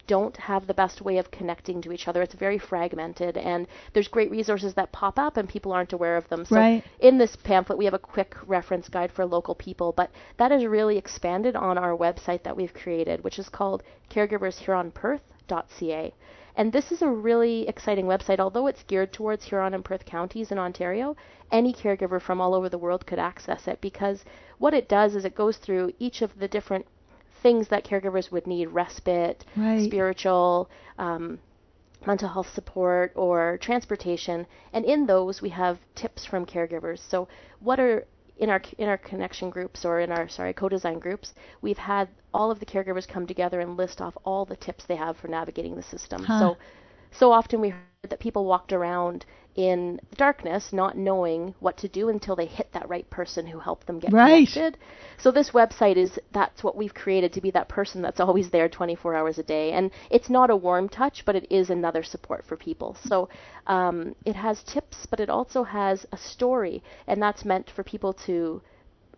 don't 0.07 0.37
have 0.37 0.67
the 0.67 0.75
best 0.75 1.01
way 1.01 1.17
of 1.17 1.31
connecting 1.31 1.81
to 1.81 1.91
each 1.91 2.07
other. 2.07 2.21
It's 2.21 2.35
very 2.35 2.59
fragmented, 2.59 3.39
and 3.39 3.67
there's 3.95 4.09
great 4.09 4.31
resources 4.31 4.75
that 4.75 4.93
pop 4.93 5.19
up, 5.19 5.39
and 5.39 5.49
people 5.49 5.73
aren't 5.73 5.95
aware 5.95 6.19
of 6.19 6.29
them. 6.29 6.45
So, 6.45 6.57
Right. 6.57 6.85
in 7.01 7.17
this 7.17 7.35
pamphlet, 7.37 7.79
we 7.79 7.87
have 7.87 7.95
a 7.95 7.99
quick 7.99 8.37
reference 8.47 8.91
guide 8.91 9.11
for 9.11 9.25
local 9.25 9.55
people, 9.55 9.93
but 9.93 10.11
that 10.37 10.53
is 10.53 10.67
really 10.67 10.99
expanded 10.99 11.57
on 11.57 11.79
our 11.79 11.97
website 11.97 12.43
that 12.43 12.55
we've 12.55 12.75
created, 12.75 13.25
which 13.25 13.39
is 13.39 13.49
called 13.49 13.83
caregivershuronperth.ca. 14.11 16.13
And 16.57 16.73
this 16.73 16.93
is 16.93 17.03
a 17.03 17.09
really 17.09 17.67
exciting 17.69 18.07
website. 18.07 18.39
Although 18.39 18.67
it's 18.69 18.83
geared 18.85 19.13
towards 19.13 19.45
Huron 19.45 19.75
and 19.75 19.85
Perth 19.85 20.05
counties 20.05 20.53
in 20.53 20.59
Ontario, 20.59 21.17
any 21.51 21.73
caregiver 21.73 22.21
from 22.21 22.41
all 22.41 22.55
over 22.55 22.69
the 22.69 22.79
world 22.79 23.07
could 23.07 23.19
access 23.19 23.67
it 23.67 23.81
because 23.81 24.25
what 24.59 24.75
it 24.75 24.89
does 24.89 25.17
is 25.17 25.25
it 25.25 25.35
goes 25.35 25.57
through 25.57 25.93
each 25.99 26.23
of 26.23 26.39
the 26.39 26.49
different 26.49 26.87
things 27.43 27.69
that 27.69 27.85
caregivers 27.85 28.31
would 28.31 28.47
need 28.47 28.67
respite, 28.69 29.45
Right. 29.57 29.85
spiritual, 29.85 30.71
um, 30.99 31.39
mental 32.07 32.29
health 32.29 32.53
support, 32.53 33.13
or 33.15 33.59
transportation. 33.61 34.47
And 34.73 34.85
in 34.85 35.07
those, 35.07 35.43
we 35.43 35.49
have 35.51 35.79
tips 35.95 36.25
from 36.25 36.47
caregivers. 36.47 37.01
So, 37.09 37.29
what 37.61 37.81
are 37.81 38.07
in 38.37 38.51
our 38.51 38.61
in 38.79 38.89
our 38.89 38.99
connection 38.99 39.51
groups 39.51 39.85
or 39.85 40.01
in 40.01 40.11
our 40.11 40.29
sorry 40.29 40.53
co-design 40.53 40.99
groups, 40.99 41.35
we've 41.63 41.79
had 41.79 42.09
all 42.33 42.51
of 42.51 42.61
the 42.61 42.67
caregivers 42.67 43.07
come 43.07 43.27
together 43.27 43.61
and 43.61 43.77
list 43.77 44.01
off 44.01 44.17
all 44.25 44.45
the 44.45 44.57
tips 44.57 44.85
they 44.85 44.97
have 44.97 45.17
for 45.17 45.29
navigating 45.29 45.77
the 45.77 45.83
system. 45.83 46.25
Huh. 46.25 46.39
So, 46.39 46.57
so 47.13 47.33
often 47.33 47.61
we 47.61 47.71
heard 47.71 48.11
that 48.11 48.19
people 48.19 48.45
walked 48.45 48.73
around 48.73 49.25
in 49.57 50.01
darkness 50.17 50.73
not 50.73 50.97
knowing 50.97 51.55
what 51.61 51.77
to 51.79 51.89
do 51.89 52.09
until 52.09 52.35
they 52.35 52.47
hit 52.47 52.69
that 52.73 52.89
right 52.89 53.09
person 53.11 53.47
who 53.47 53.59
helped 53.61 53.87
them 53.87 53.99
get 54.01 54.13
Right. 54.13 54.49
connected. 54.49 54.79
So 55.19 55.31
this 55.31 55.51
website 55.51 55.97
is 55.97 56.19
that's 56.33 56.65
what 56.65 56.77
we've 56.77 56.95
created 56.95 57.33
to 57.35 57.41
be 57.41 57.51
that 57.53 57.69
person 57.69 58.03
that's 58.03 58.21
always 58.21 58.51
there 58.51 58.69
24 58.69 59.15
hours 59.15 59.39
a 59.39 59.43
day. 59.45 59.73
And 59.73 59.91
it's 60.11 60.29
not 60.29 60.51
a 60.51 60.57
warm 60.57 60.89
touch, 60.89 61.25
but 61.25 61.37
it 61.37 61.47
is 61.51 61.71
another 61.71 62.03
support 62.03 62.45
for 62.45 62.57
people. 62.57 62.97
So 63.05 63.29
um, 63.67 64.15
it 64.25 64.35
has 64.37 64.63
tips, 64.65 65.07
but 65.07 65.21
it 65.21 65.31
also 65.31 65.63
has 65.63 66.05
a 66.13 66.17
story, 66.17 66.83
and 67.07 67.23
that's 67.23 67.45
meant 67.45 67.71
for 67.71 67.85
people 67.85 68.13
to 68.27 68.61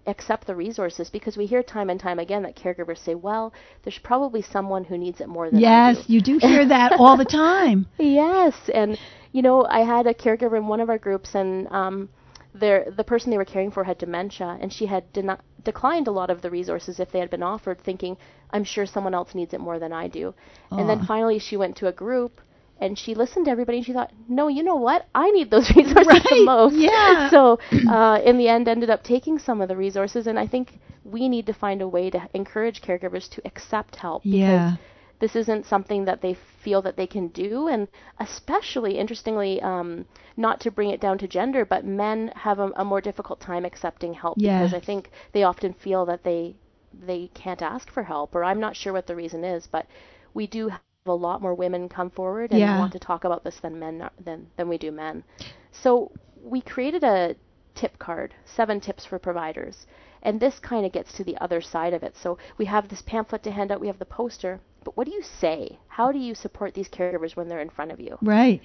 accept 0.07 0.47
the 0.47 0.55
resources 0.55 1.11
because 1.11 1.37
we 1.37 1.47
hear 1.47 1.63
time 1.63 1.91
and 1.91 1.99
time 1.99 2.19
again 2.21 2.43
that 2.43 2.55
caregivers 2.57 2.99
say, 2.99 3.15
"Well, 3.15 3.53
there's 3.83 3.99
probably 3.99 4.43
someone 4.43 4.85
who 4.85 4.97
needs 4.97 5.21
it 5.21 5.29
more 5.29 5.51
than 5.51 5.65
I 5.65 5.81
Yes, 5.81 5.97
do." 5.97 6.03
you 6.07 6.21
do 6.21 6.39
hear 6.39 6.65
that 6.67 6.93
all 7.01 7.17
the 7.17 7.25
time. 7.45 7.87
Yes, 7.99 8.55
and 8.73 8.99
you 9.37 9.43
know, 9.43 9.67
I 9.67 9.81
had 9.81 10.07
a 10.07 10.15
caregiver 10.15 10.57
in 10.57 10.67
one 10.67 10.81
of 10.81 10.89
our 10.89 10.97
groups, 11.07 11.35
and 11.35 11.69
um, 11.69 12.09
their 12.55 12.91
the 12.97 13.05
person 13.05 13.31
they 13.31 13.37
were 13.37 13.53
caring 13.55 13.71
for 13.71 13.85
had 13.85 13.99
dementia, 13.99 14.57
and 14.63 14.73
she 14.73 14.87
had 14.87 15.13
deni- 15.13 15.45
declined 15.63 16.09
a 16.09 16.11
lot 16.21 16.31
of 16.31 16.41
the 16.41 16.51
resources 16.51 16.99
if 16.99 17.13
they 17.13 17.21
had 17.21 17.29
been 17.29 17.43
offered, 17.43 17.79
thinking, 17.79 18.17
"I'm 18.51 18.65
sure 18.65 18.87
someone 18.87 19.15
else 19.21 19.35
needs 19.35 19.53
it 19.53 19.61
more 19.61 19.79
than 19.79 19.93
I 19.93 20.09
do." 20.09 20.35
And 20.79 20.89
then 20.89 21.01
finally, 21.13 21.39
she 21.39 21.57
went 21.59 21.77
to 21.77 21.87
a 21.87 21.93
group. 21.93 22.41
And 22.79 22.99
she 22.99 23.15
listened 23.15 23.47
to 23.47 23.51
everybody, 23.51 23.79
and 23.79 23.87
she 23.87 23.95
thought, 23.95 24.13
"No, 24.29 24.49
you 24.49 24.63
know 24.63 24.77
what? 24.89 25.07
I 25.15 25.31
need 25.31 25.51
those 25.51 25.69
resources 25.81 26.23
the 26.29 26.45
most." 26.45 26.77
yeah. 26.77 27.31
So, 27.31 27.59
uh, 27.89 28.21
in 28.23 28.37
the 28.37 28.49
end, 28.49 28.69
ended 28.69 28.91
up 28.91 29.03
taking 29.03 29.39
some 29.39 29.63
of 29.63 29.69
the 29.69 29.77
resources, 29.77 30.27
and 30.27 30.39
I 30.39 30.47
think 30.47 30.79
we 31.03 31.27
need 31.35 31.47
to 31.47 31.55
find 31.55 31.81
a 31.81 31.89
way 31.89 32.11
to 32.11 32.21
encourage 32.35 32.83
caregivers 32.83 33.31
to 33.31 33.41
accept 33.47 33.97
help 33.97 34.23
because 34.25 34.39
Yeah. 34.61 34.77
This 35.21 35.37
isn't 35.37 35.65
something 35.67 36.05
that 36.05 36.21
they 36.21 36.35
feel 36.35 36.83
that 36.83 36.97
they 36.97 37.07
can 37.07 37.29
do 37.29 37.69
and 37.69 37.89
especially 38.19 38.99
interestingly 38.99 39.61
um, 39.63 40.05
not 40.37 40.61
to 40.61 40.71
bring 40.71 40.91
it 40.91 41.01
down 41.01 41.19
to 41.19 41.27
gender 41.29 41.65
but 41.65 41.85
men 41.85 42.29
have 42.37 42.59
a, 42.59 42.71
a 42.77 42.85
more 42.85 43.01
difficult 43.01 43.41
time 43.41 43.65
accepting 43.65 44.15
help 44.15 44.43
because 44.43 44.73
i 44.73 44.81
think 44.81 45.11
they 45.33 45.43
often 45.45 45.73
feel 45.73 46.05
that 46.07 46.23
they 46.25 46.55
they 46.93 47.29
can't 47.35 47.63
ask 47.63 47.91
for 47.91 48.03
help 48.05 48.35
or 48.35 48.45
i'm 48.45 48.61
not 48.61 48.77
sure 48.77 48.93
what 48.93 49.07
the 49.07 49.17
reason 49.17 49.45
is 49.45 49.67
but 49.67 49.87
we 50.35 50.47
do 50.47 50.69
have 50.69 50.81
a 51.07 51.13
lot 51.15 51.41
more 51.43 51.55
women 51.55 51.89
come 51.89 52.11
forward 52.11 52.53
and 52.53 52.75
Yeah. 52.75 52.77
want 52.77 52.93
to 52.93 52.99
talk 52.99 53.25
about 53.25 53.45
this 53.45 53.61
than 53.61 53.79
men 53.79 54.09
than 54.25 54.47
than 54.57 54.69
we 54.69 54.79
do 54.79 54.91
men 54.91 55.23
so 55.73 56.11
we 56.43 56.61
created 56.61 57.03
a 57.05 57.35
tip 57.75 57.99
card, 57.99 58.35
seven 58.45 58.81
tips 58.81 59.05
for 59.05 59.19
providers. 59.19 59.87
And 60.23 60.41
this 60.41 60.59
kind 60.59 60.87
of 60.87 60.93
gets 60.93 61.13
to 61.15 61.25
the 61.25 61.37
other 61.39 61.61
side 61.61 61.93
of 61.93 62.03
it. 62.03 62.17
So 62.17 62.39
we 62.59 62.65
have 62.67 62.89
this 62.89 63.03
pamphlet 63.03 63.43
to 63.45 63.51
hand 63.51 63.71
out, 63.71 63.81
we 63.81 63.87
have 63.89 63.99
the 63.99 64.05
poster, 64.07 64.61
but 64.87 64.97
what 64.97 65.07
do 65.07 65.13
you 65.13 65.23
say? 65.23 65.79
How 65.89 66.13
do 66.13 66.19
you 66.19 66.35
support 66.35 66.73
these 66.75 66.89
caregivers 66.89 67.35
when 67.35 67.49
they're 67.49 67.61
in 67.61 67.71
front 67.71 67.91
of 67.91 67.99
you? 67.99 68.17
Right. 68.23 68.63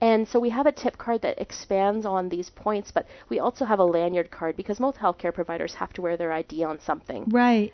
And 0.00 0.28
so 0.28 0.38
we 0.38 0.50
have 0.50 0.66
a 0.66 0.72
tip 0.72 0.96
card 0.98 1.22
that 1.22 1.40
expands 1.40 2.06
on 2.06 2.28
these 2.28 2.48
points, 2.48 2.92
but 2.92 3.06
we 3.28 3.40
also 3.40 3.64
have 3.64 3.80
a 3.80 3.84
lanyard 3.84 4.30
card 4.30 4.56
because 4.56 4.78
most 4.78 4.98
healthcare 4.98 5.34
providers 5.34 5.74
have 5.74 5.92
to 5.94 6.00
wear 6.02 6.16
their 6.16 6.32
ID 6.32 6.62
on 6.62 6.78
something. 6.78 7.24
Right. 7.26 7.72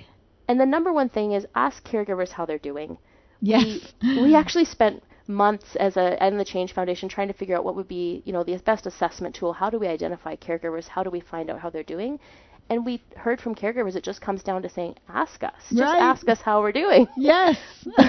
And 0.49 0.59
the 0.59 0.65
number 0.65 0.93
one 0.95 1.11
thing 1.11 1.33
is 1.33 1.47
ask 1.55 1.87
caregivers 1.87 2.31
how 2.31 2.47
they're 2.47 2.59
doing 2.73 2.97
Yes. 3.41 3.93
we, 4.03 4.23
we 4.23 4.35
actually 4.43 4.65
spent 4.65 5.03
months 5.27 5.77
as 5.77 5.97
a 5.97 6.23
and 6.23 6.41
the 6.41 6.45
Change 6.45 6.73
Foundation 6.73 7.09
trying 7.09 7.29
to 7.29 7.35
figure 7.35 7.57
out 7.57 7.65
what 7.65 7.77
would 7.77 7.89
be 7.89 8.23
you 8.25 8.33
know 8.33 8.43
the 8.43 8.57
best 8.59 8.87
assessment 8.87 9.35
tool. 9.35 9.53
How 9.53 9.71
do 9.71 9.79
we 9.79 9.87
identify 9.87 10.37
caregivers? 10.37 10.89
How 10.89 11.03
do 11.03 11.11
we 11.11 11.21
find 11.21 11.51
out 11.51 11.61
how 11.61 11.71
they're 11.71 11.83
doing? 11.83 12.19
And 12.71 12.87
we 12.87 13.03
heard 13.17 13.41
from 13.41 13.55
caregivers 13.55 13.97
it 13.97 14.05
just 14.05 14.21
comes 14.21 14.43
down 14.45 14.63
to 14.63 14.69
saying 14.69 14.95
ask 15.09 15.43
us, 15.43 15.53
just 15.71 15.81
Right. 15.81 16.01
ask 16.01 16.29
us 16.29 16.41
how 16.41 16.61
we're 16.63 16.73
doing. 16.73 17.09
yes. 17.17 17.59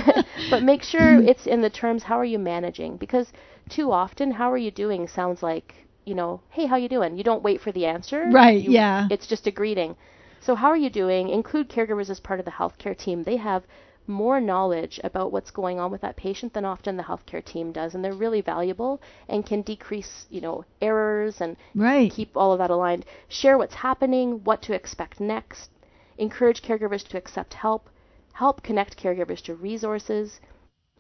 but 0.52 0.62
make 0.64 0.84
sure 0.84 1.16
it's 1.22 1.48
in 1.48 1.62
the 1.62 1.70
terms 1.70 2.04
how 2.04 2.18
are 2.20 2.26
you 2.26 2.40
managing 2.40 2.98
because 2.98 3.34
too 3.70 3.92
often 3.92 4.32
how 4.32 4.52
are 4.52 4.58
you 4.58 4.72
doing 4.72 5.08
sounds 5.08 5.42
like 5.42 5.74
you 6.06 6.14
know 6.14 6.42
hey 6.50 6.66
how 6.66 6.76
you 6.76 6.90
doing 6.90 7.18
you 7.18 7.24
don't 7.24 7.44
wait 7.44 7.60
for 7.62 7.72
the 7.72 7.86
answer 7.86 8.30
Right, 8.32 8.62
You- 8.62 8.72
yeah. 8.72 9.08
it's 9.10 9.28
just 9.28 9.48
a 9.48 9.52
greeting 9.52 9.96
so 10.40 10.56
how 10.56 10.68
are 10.70 10.78
you 10.78 10.90
doing 10.90 11.30
include 11.30 11.70
caregivers 11.70 12.10
as 12.10 12.20
part 12.20 12.40
of 12.40 12.46
the 12.46 12.52
healthcare 12.52 12.98
team 12.98 13.24
they 13.24 13.38
have 13.38 13.64
more 14.08 14.42
knowledge 14.42 15.00
about 15.04 15.32
what's 15.32 15.52
going 15.52 15.80
on 15.80 15.92
with 15.92 16.02
that 16.02 16.16
patient 16.18 16.54
than 16.54 16.66
often 16.66 16.98
the 16.98 17.04
healthcare 17.04 17.44
team 17.44 17.72
does 17.72 17.94
and 17.94 18.04
they're 18.04 18.14
really 18.14 18.42
valuable 18.42 19.02
and 19.30 19.46
can 19.46 19.62
decrease 19.62 20.26
you 20.30 20.42
know 20.42 20.66
errors 20.82 21.40
and 21.40 21.56
Right. 21.76 22.12
keep 22.12 22.36
all 22.36 22.52
of 22.52 22.60
that 22.60 22.70
aligned. 22.72 23.06
Share 23.30 23.58
what's 23.58 23.76
happening, 23.76 24.44
what 24.44 24.62
to 24.64 24.74
expect 24.74 25.20
next. 25.20 25.70
Encourage 26.18 26.62
caregivers 26.62 27.08
to 27.08 27.18
accept 27.18 27.54
help. 27.54 27.90
Help 28.34 28.64
connect 28.64 28.98
caregivers 29.02 29.42
to 29.44 29.56
resources. 29.56 30.40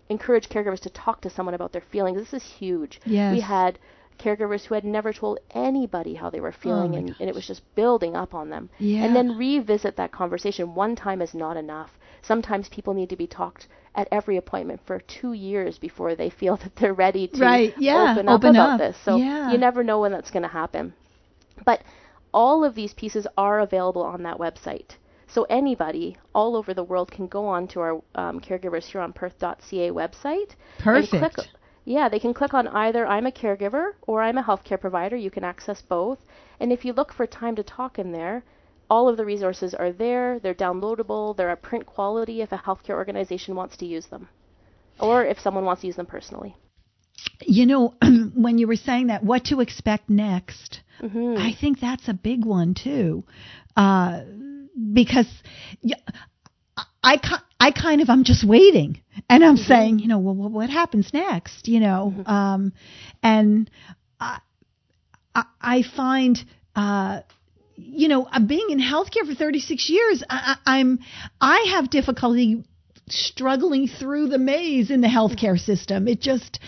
Encourage 0.09 0.49
caregivers 0.49 0.79
to 0.81 0.89
talk 0.89 1.21
to 1.21 1.29
someone 1.29 1.55
about 1.55 1.71
their 1.71 1.81
feelings. 1.81 2.17
This 2.17 2.33
is 2.33 2.43
huge. 2.43 2.99
Yes. 3.05 3.33
We 3.33 3.39
had 3.41 3.79
caregivers 4.19 4.65
who 4.65 4.75
had 4.75 4.83
never 4.83 5.11
told 5.13 5.39
anybody 5.51 6.13
how 6.15 6.29
they 6.29 6.39
were 6.39 6.49
oh 6.49 6.61
feeling, 6.63 6.93
Oh 6.93 6.97
and, 6.97 7.15
and 7.19 7.29
it 7.29 7.33
was 7.35 7.47
just 7.47 7.63
building 7.75 8.15
up 8.15 8.33
on 8.33 8.49
them. 8.49 8.69
Yeah. 8.77 9.03
And 9.05 9.15
then 9.15 9.37
revisit 9.37 9.95
that 9.95 10.11
conversation. 10.11 10.75
One 10.75 10.95
time 10.95 11.21
is 11.21 11.33
not 11.33 11.57
enough. 11.57 11.97
Sometimes 12.21 12.69
people 12.69 12.93
need 12.93 13.09
to 13.09 13.15
be 13.15 13.27
talked 13.27 13.67
at 13.95 14.07
every 14.11 14.37
appointment 14.37 14.81
for 14.85 14.99
two 14.99 15.33
years 15.33 15.77
before 15.79 16.15
they 16.15 16.29
feel 16.29 16.55
that 16.63 16.75
they're 16.75 16.93
ready 16.93 17.27
to 17.27 17.41
Right, 17.41 17.73
yeah, 17.77 18.13
open 18.13 18.27
up 18.29 18.43
open 18.43 18.55
about 18.55 18.71
up. 18.73 18.79
this. 18.79 18.97
So 19.03 19.17
Yeah. 19.17 19.51
you 19.51 19.57
never 19.57 19.83
know 19.83 19.99
when 19.99 20.11
that's 20.11 20.31
going 20.31 20.43
to 20.43 20.49
happen. 20.49 20.93
But 21.65 21.81
all 22.33 22.63
of 22.63 22.75
these 22.75 22.93
pieces 22.93 23.27
are 23.37 23.59
available 23.59 24.03
on 24.03 24.23
that 24.23 24.37
website. 24.37 24.95
So 25.27 25.43
anybody 25.49 26.17
all 26.33 26.55
over 26.55 26.73
the 26.73 26.83
world 26.83 27.11
can 27.11 27.27
go 27.27 27.45
on 27.47 27.67
to 27.69 27.79
our 27.79 27.93
um, 28.15 28.39
caregivershuronperth.ca 28.39 29.91
website. 29.91 30.55
and 30.93 31.09
Perfect. 31.09 31.35
click, 31.35 31.47
yeah, 31.85 32.09
they 32.09 32.19
can 32.19 32.33
click 32.33 32.53
on 32.53 32.67
either 32.67 33.05
I'm 33.07 33.25
a 33.25 33.31
caregiver 33.31 33.93
or 34.07 34.21
I'm 34.21 34.37
a 34.37 34.43
healthcare 34.43 34.79
provider. 34.79 35.15
You 35.15 35.31
can 35.31 35.43
access 35.43 35.81
both. 35.81 36.19
And 36.59 36.71
if 36.71 36.85
you 36.85 36.93
look 36.93 37.11
for 37.13 37.25
time 37.25 37.55
to 37.55 37.63
talk 37.63 37.97
in 37.99 38.11
there, 38.11 38.43
all 38.91 39.07
of 39.07 39.15
the 39.15 39.23
resources 39.23 39.73
are 39.73 39.93
there. 39.93 40.37
They're 40.39 40.53
downloadable. 40.53 41.35
They're 41.35 41.49
at 41.49 41.61
print 41.61 41.85
quality 41.85 42.41
if 42.41 42.51
a 42.51 42.57
healthcare 42.57 42.95
organization 42.95 43.55
wants 43.55 43.77
to 43.77 43.85
use 43.85 44.07
them, 44.07 44.27
or 44.99 45.25
if 45.25 45.39
someone 45.39 45.63
wants 45.63 45.81
to 45.81 45.87
use 45.87 45.95
them 45.95 46.05
personally. 46.05 46.57
You 47.39 47.65
know, 47.65 47.93
when 48.35 48.57
you 48.57 48.67
were 48.67 48.75
saying 48.75 49.07
that, 49.07 49.23
what 49.23 49.45
to 49.45 49.61
expect 49.61 50.09
next, 50.09 50.81
hmm 50.99 51.35
I 51.37 51.55
think 51.59 51.79
that's 51.79 52.09
a 52.09 52.13
big 52.13 52.45
one 52.45 52.73
too, 52.73 53.23
uh, 53.77 54.23
because 54.93 55.29
I 57.01 57.17
I 57.61 57.71
kind 57.71 58.01
of 58.01 58.09
I'm 58.09 58.25
just 58.25 58.45
waiting, 58.45 59.01
and 59.29 59.41
I'm 59.41 59.55
saying, 59.55 59.99
you 59.99 60.09
know, 60.09 60.19
well, 60.19 60.35
what 60.35 60.51
what 60.51 60.69
happens 60.69 61.13
next, 61.13 61.69
you 61.69 61.79
know, 61.79 62.13
um, 62.25 62.73
and 63.23 63.71
I 64.19 64.39
I, 65.33 65.43
I 65.61 65.83
find. 65.95 66.37
Uh, 66.75 67.21
you 67.83 68.07
know, 68.07 68.25
uh, 68.25 68.39
being 68.39 68.67
in 68.69 68.79
healthcare 68.79 69.25
for 69.25 69.33
36 69.33 69.89
years, 69.89 70.23
I, 70.29 70.57
I'm 70.65 70.99
I 71.39 71.73
have 71.73 71.89
difficulty 71.89 72.63
struggling 73.09 73.87
through 73.87 74.29
the 74.29 74.37
maze 74.37 74.89
in 74.89 75.01
the 75.01 75.07
healthcare 75.07 75.59
system. 75.59 76.07
It 76.07 76.21
just 76.21 76.59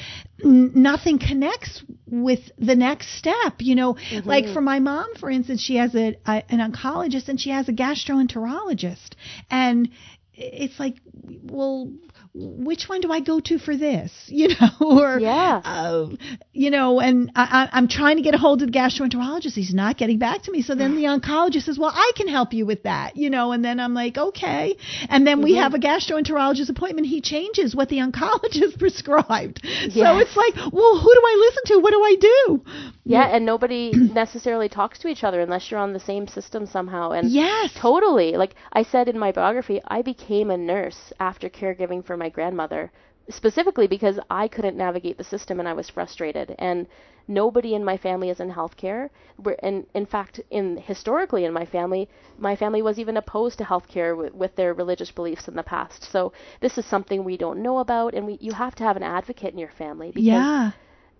nothing 0.43 1.19
connects 1.19 1.83
with 2.05 2.39
the 2.57 2.75
next 2.75 3.17
step. 3.17 3.55
You 3.59 3.75
know, 3.75 3.97
like 4.25 4.45
for 4.53 4.61
my 4.61 4.79
mom, 4.79 5.15
for 5.19 5.29
instance, 5.29 5.61
she 5.61 5.77
has 5.77 5.95
a, 5.95 6.17
a 6.25 6.43
an 6.49 6.59
oncologist 6.59 7.29
and 7.29 7.39
she 7.39 7.51
has 7.51 7.69
a 7.69 7.73
gastroenterologist, 7.73 9.11
and 9.49 9.89
it's 10.35 10.79
like, 10.79 10.97
well, 11.43 11.91
which 12.35 12.89
one 12.89 12.99
do 13.01 13.11
I 13.11 13.19
go 13.19 13.39
to 13.39 13.59
for 13.59 13.75
this? 13.77 14.11
You 14.33 14.49
know, 14.49 14.69
or 14.81 15.19
Yeah. 15.19 15.61
uh, 15.63 16.07
you 16.51 16.71
know, 16.71 16.99
and 16.99 17.31
I, 17.35 17.69
I, 17.71 17.77
I'm 17.77 17.87
trying 17.87 18.17
to 18.17 18.23
get 18.23 18.33
a 18.33 18.37
hold 18.39 18.61
of 18.61 18.71
the 18.71 18.77
gastroenterologist. 18.77 19.53
He's 19.53 19.73
not 19.73 19.97
getting 19.97 20.17
back 20.17 20.43
to 20.43 20.51
me. 20.51 20.61
So 20.63 20.73
then 20.75 20.95
the 20.95 21.03
oncologist 21.03 21.63
says, 21.63 21.77
"Well, 21.77 21.91
I 21.93 22.11
can 22.15 22.27
help 22.27 22.51
you 22.53 22.65
with 22.65 22.83
that." 22.83 23.15
You 23.15 23.29
know, 23.29 23.51
and 23.51 23.63
then 23.63 23.79
I'm 23.79 23.93
like, 23.93 24.17
"Okay." 24.17 24.75
And 25.07 25.25
then 25.27 25.41
we 25.43 25.55
have 25.55 25.73
a 25.75 25.79
gastroenterologist 25.79 26.69
appointment. 26.69 27.07
He 27.07 27.21
changes 27.21 27.75
what 27.75 27.89
the 27.89 27.97
oncologist 27.99 28.79
prescribed. 28.79 29.61
So 29.63 30.17
it's 30.17 30.35
like, 30.35 30.55
well, 30.73 30.99
who 30.99 31.13
do 31.13 31.21
I 31.23 31.35
listen 31.39 31.63
to? 31.75 31.79
What 31.79 31.91
do 31.91 32.03
I 32.03 32.15
do? 32.19 32.61
Yeah, 33.05 33.25
and 33.25 33.45
nobody 33.45 33.97
necessarily 34.13 34.69
talks 34.69 34.99
to 34.99 35.07
each 35.07 35.23
other 35.23 35.41
unless 35.41 35.69
you're 35.69 35.79
on 35.79 35.93
the 35.93 35.99
same 35.99 36.27
system 36.27 36.65
somehow. 36.65 37.11
And 37.11 37.29
Yes. 37.29 37.73
Totally. 37.75 38.37
Like 38.37 38.55
I 38.71 38.83
said 38.83 39.09
in 39.09 39.17
my 39.19 39.31
biography, 39.31 39.81
I 39.87 40.01
became 40.01 40.49
a 40.51 40.57
nurse 40.57 41.11
after 41.19 41.49
caregiving 41.49 42.05
for 42.05 42.15
my 42.17 42.29
grandmother, 42.29 42.91
specifically 43.29 43.87
because 43.87 44.19
I 44.29 44.47
couldn't 44.47 44.77
navigate 44.77 45.17
the 45.17 45.23
system 45.23 45.59
and 45.59 45.67
I 45.67 45.73
was 45.73 45.89
frustrated. 45.89 46.55
And 46.59 46.87
nobody 47.27 47.73
in 47.73 47.83
my 47.83 47.97
family 47.97 48.29
is 48.29 48.39
in 48.39 48.51
healthcare. 48.51 49.09
We're, 49.37 49.57
and 49.63 49.85
in 49.93 50.05
fact, 50.05 50.39
in 50.49 50.77
historically 50.77 51.45
in 51.45 51.53
my 51.53 51.65
family, 51.65 52.09
my 52.37 52.55
family 52.55 52.81
was 52.81 52.99
even 52.99 53.17
opposed 53.17 53.57
to 53.59 53.63
healthcare 53.65 54.15
with, 54.17 54.33
with 54.33 54.55
their 54.55 54.73
religious 54.73 55.11
beliefs 55.11 55.47
in 55.47 55.55
the 55.55 55.63
past. 55.63 56.03
So 56.11 56.33
this 56.61 56.77
is 56.77 56.85
something 56.85 57.23
we 57.23 57.37
don't 57.37 57.61
know 57.61 57.79
about, 57.79 58.13
and 58.13 58.25
we, 58.25 58.37
you 58.41 58.53
have 58.53 58.75
to 58.75 58.83
have 58.83 58.97
an 58.97 59.03
advocate 59.03 59.53
in 59.53 59.59
your 59.59 59.71
family 59.71 60.11
because 60.11 60.25
Yeah. 60.25 60.71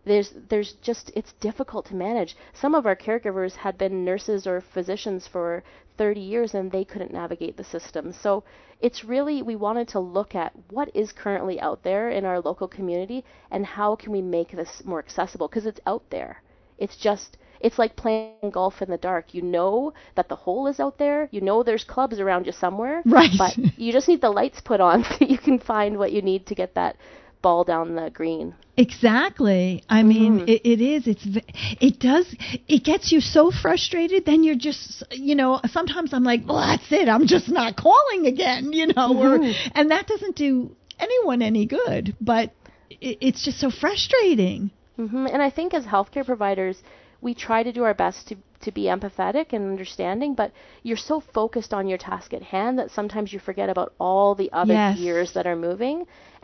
There's 0.06 0.34
there's 0.50 0.74
just 0.82 1.12
it's 1.16 1.34
difficult 1.34 1.86
to 1.88 1.96
manage. 1.96 2.36
Some 2.54 2.76
of 2.76 2.86
our 2.86 2.96
caregivers 2.96 3.56
had 3.56 3.78
been 3.78 4.04
nurses 4.04 4.46
or 4.46 4.62
physicians 4.62 5.28
for 5.28 5.64
30 5.98 6.20
years 6.20 6.54
and 6.54 6.72
they 6.72 6.84
couldn't 6.84 7.14
navigate 7.14 7.58
the 7.58 7.64
system. 7.64 8.12
So 8.12 8.44
it's 8.82 9.04
really 9.06 9.42
we 9.42 9.56
wanted 9.56 9.88
to 9.90 10.00
look 10.00 10.36
at 10.36 10.54
what 10.70 10.94
is 10.96 11.12
currently 11.12 11.60
out 11.62 11.84
there 11.84 12.10
in 12.10 12.26
our 12.26 12.40
local 12.42 12.68
community 12.68 13.24
and 13.52 13.66
how 13.66 13.96
can 13.96 14.12
we 14.12 14.22
make 14.22 14.52
this 14.52 14.82
more 14.84 15.00
accessible 15.00 15.48
because 15.48 15.66
it's 15.66 15.80
out 15.86 16.04
there. 16.10 16.42
It's 16.78 16.98
just 16.98 17.38
it's 17.62 17.80
like 17.80 17.96
playing 17.96 18.52
golf 18.52 18.82
in 18.82 18.90
the 18.90 18.98
dark. 18.98 19.34
You 19.34 19.42
know 19.42 19.94
that 20.16 20.28
the 20.28 20.36
hole 20.36 20.68
is 20.68 20.82
out 20.82 20.98
there. 20.98 21.30
You 21.32 21.40
know 21.40 21.64
there's 21.64 21.86
clubs 21.86 22.20
around 22.20 22.46
you 22.46 22.52
somewhere. 22.52 23.02
Right. 23.06 23.32
But 23.38 23.58
you 23.78 23.94
just 23.94 24.10
need 24.10 24.20
the 24.20 24.30
lights 24.30 24.60
put 24.60 24.82
on 24.82 25.04
so 25.20 25.26
you 25.26 25.38
can 25.38 25.60
find 25.60 25.98
what 25.98 26.12
you 26.12 26.22
need 26.22 26.46
to 26.48 26.56
get 26.56 26.76
that 26.76 26.98
ball 27.44 27.64
down 27.64 27.94
the 27.96 28.10
green. 28.10 28.56
Exactly. 28.76 29.84
I 29.88 30.02
mean, 30.02 30.40
Mhm. 30.40 30.50
it, 30.50 30.62
it 30.74 30.82
is. 30.82 31.06
It's. 31.08 31.26
It 31.80 32.00
does. 32.00 32.26
It 32.68 32.84
gets 32.84 33.12
you 33.12 33.20
so 33.22 33.52
frustrated. 33.52 34.26
Then 34.26 34.44
you're 34.44 34.56
just. 34.70 35.04
You 35.12 35.36
know. 35.36 35.60
Sometimes 35.78 36.12
I'm 36.14 36.24
like, 36.24 36.42
well, 36.48 36.58
that's 36.70 36.92
it. 36.92 37.08
I'm 37.08 37.28
just 37.28 37.50
not 37.50 37.76
calling 37.76 38.26
again. 38.26 38.74
You 38.74 38.88
know. 38.88 39.10
Or 39.24 39.38
Mhm. 39.38 39.54
and 39.76 39.92
that 39.92 40.08
doesn't 40.08 40.36
do 40.36 40.76
anyone 41.00 41.42
any 41.44 41.66
good. 41.68 42.16
But 42.20 42.52
it, 42.90 43.18
it's 43.28 43.44
just 43.46 43.60
so 43.60 43.70
frustrating. 43.70 44.72
hmm 44.96 45.28
And 45.34 45.42
I 45.42 45.50
think 45.52 45.74
as 45.74 45.86
healthcare 45.86 46.26
providers, 46.26 46.82
we 47.22 47.34
try 47.36 47.62
to 47.64 47.72
do 47.72 47.84
our 47.84 47.94
best 48.06 48.20
to, 48.30 48.36
to 48.66 48.72
be 48.72 48.84
empathetic 48.96 49.48
and 49.54 49.62
understanding, 49.76 50.34
but 50.42 50.52
you're 50.84 50.98
so 51.12 51.20
focused 51.20 51.74
on 51.74 51.88
your 51.88 51.98
task 51.98 52.34
at 52.34 52.44
hand 52.44 52.78
that 52.80 52.92
sometimes 52.92 53.32
you 53.34 53.40
forget 53.40 53.70
about 53.70 53.94
all 54.00 54.36
the 54.36 54.50
other 54.52 54.74
Yes. 54.74 54.98
gears 55.00 55.30
that 55.34 55.46
are 55.48 55.56
moving. 55.70 55.98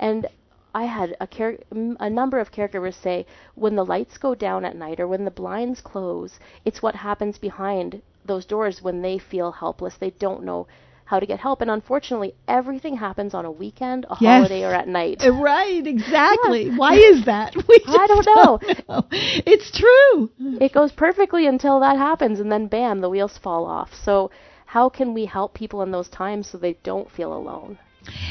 And 0.08 0.28
I 0.74 0.84
had 0.86 1.16
a 1.20 1.28
m- 1.72 1.98
a 2.00 2.10
number 2.10 2.40
of 2.40 2.52
caregivers 2.52 2.94
say 2.96 3.26
when 3.56 3.76
the 3.76 3.86
lights 3.86 4.18
go 4.18 4.36
down 4.36 4.66
at 4.66 4.76
night 4.76 5.00
or 5.00 5.08
when 5.08 5.26
the 5.26 5.32
blinds 5.32 5.82
close, 5.82 6.40
it's 6.66 6.82
what 6.82 6.96
happens 6.96 7.38
behind 7.38 8.02
those 8.26 8.46
doors 8.46 8.82
when 8.82 9.02
they 9.02 9.18
feel 9.18 9.52
helpless. 9.52 9.98
They 9.98 10.12
don't 10.12 10.44
know 10.44 10.68
how 11.06 11.20
to 11.20 11.26
get 11.26 11.40
help. 11.40 11.62
And 11.62 11.72
unfortunately, 11.72 12.36
everything 12.48 12.96
happens 12.98 13.34
on 13.34 13.46
a 13.46 13.52
weekend, 13.52 14.06
a 14.10 14.16
Yes. 14.20 14.50
holiday, 14.50 14.64
or 14.64 14.74
at 14.74 14.88
night. 14.88 15.24
Uh, 15.26 15.32
Right. 15.34 15.86
Exactly. 15.88 16.70
Why 16.70 16.94
is 16.96 17.26
that? 17.26 17.56
We 17.68 17.80
I 17.88 18.06
don't 18.08 18.26
know. 18.26 18.60
know. 18.88 19.06
It's 19.12 19.72
true. 19.72 20.30
it 20.62 20.72
goes 20.74 20.92
perfectly 20.92 21.48
until 21.48 21.80
that 21.80 21.98
happens 21.98 22.40
and 22.40 22.52
then 22.52 22.68
bam 22.68 23.00
the 23.02 23.10
wheels 23.10 23.38
fall 23.38 23.66
off 23.66 23.94
so 23.94 24.30
how 24.68 24.90
can 24.90 25.14
we 25.14 25.26
help 25.26 25.54
people 25.54 25.82
in 25.82 25.92
those 25.92 26.10
times 26.10 26.48
so 26.48 26.58
they 26.58 26.74
don't 26.84 27.10
feel 27.10 27.34
alone 27.34 27.78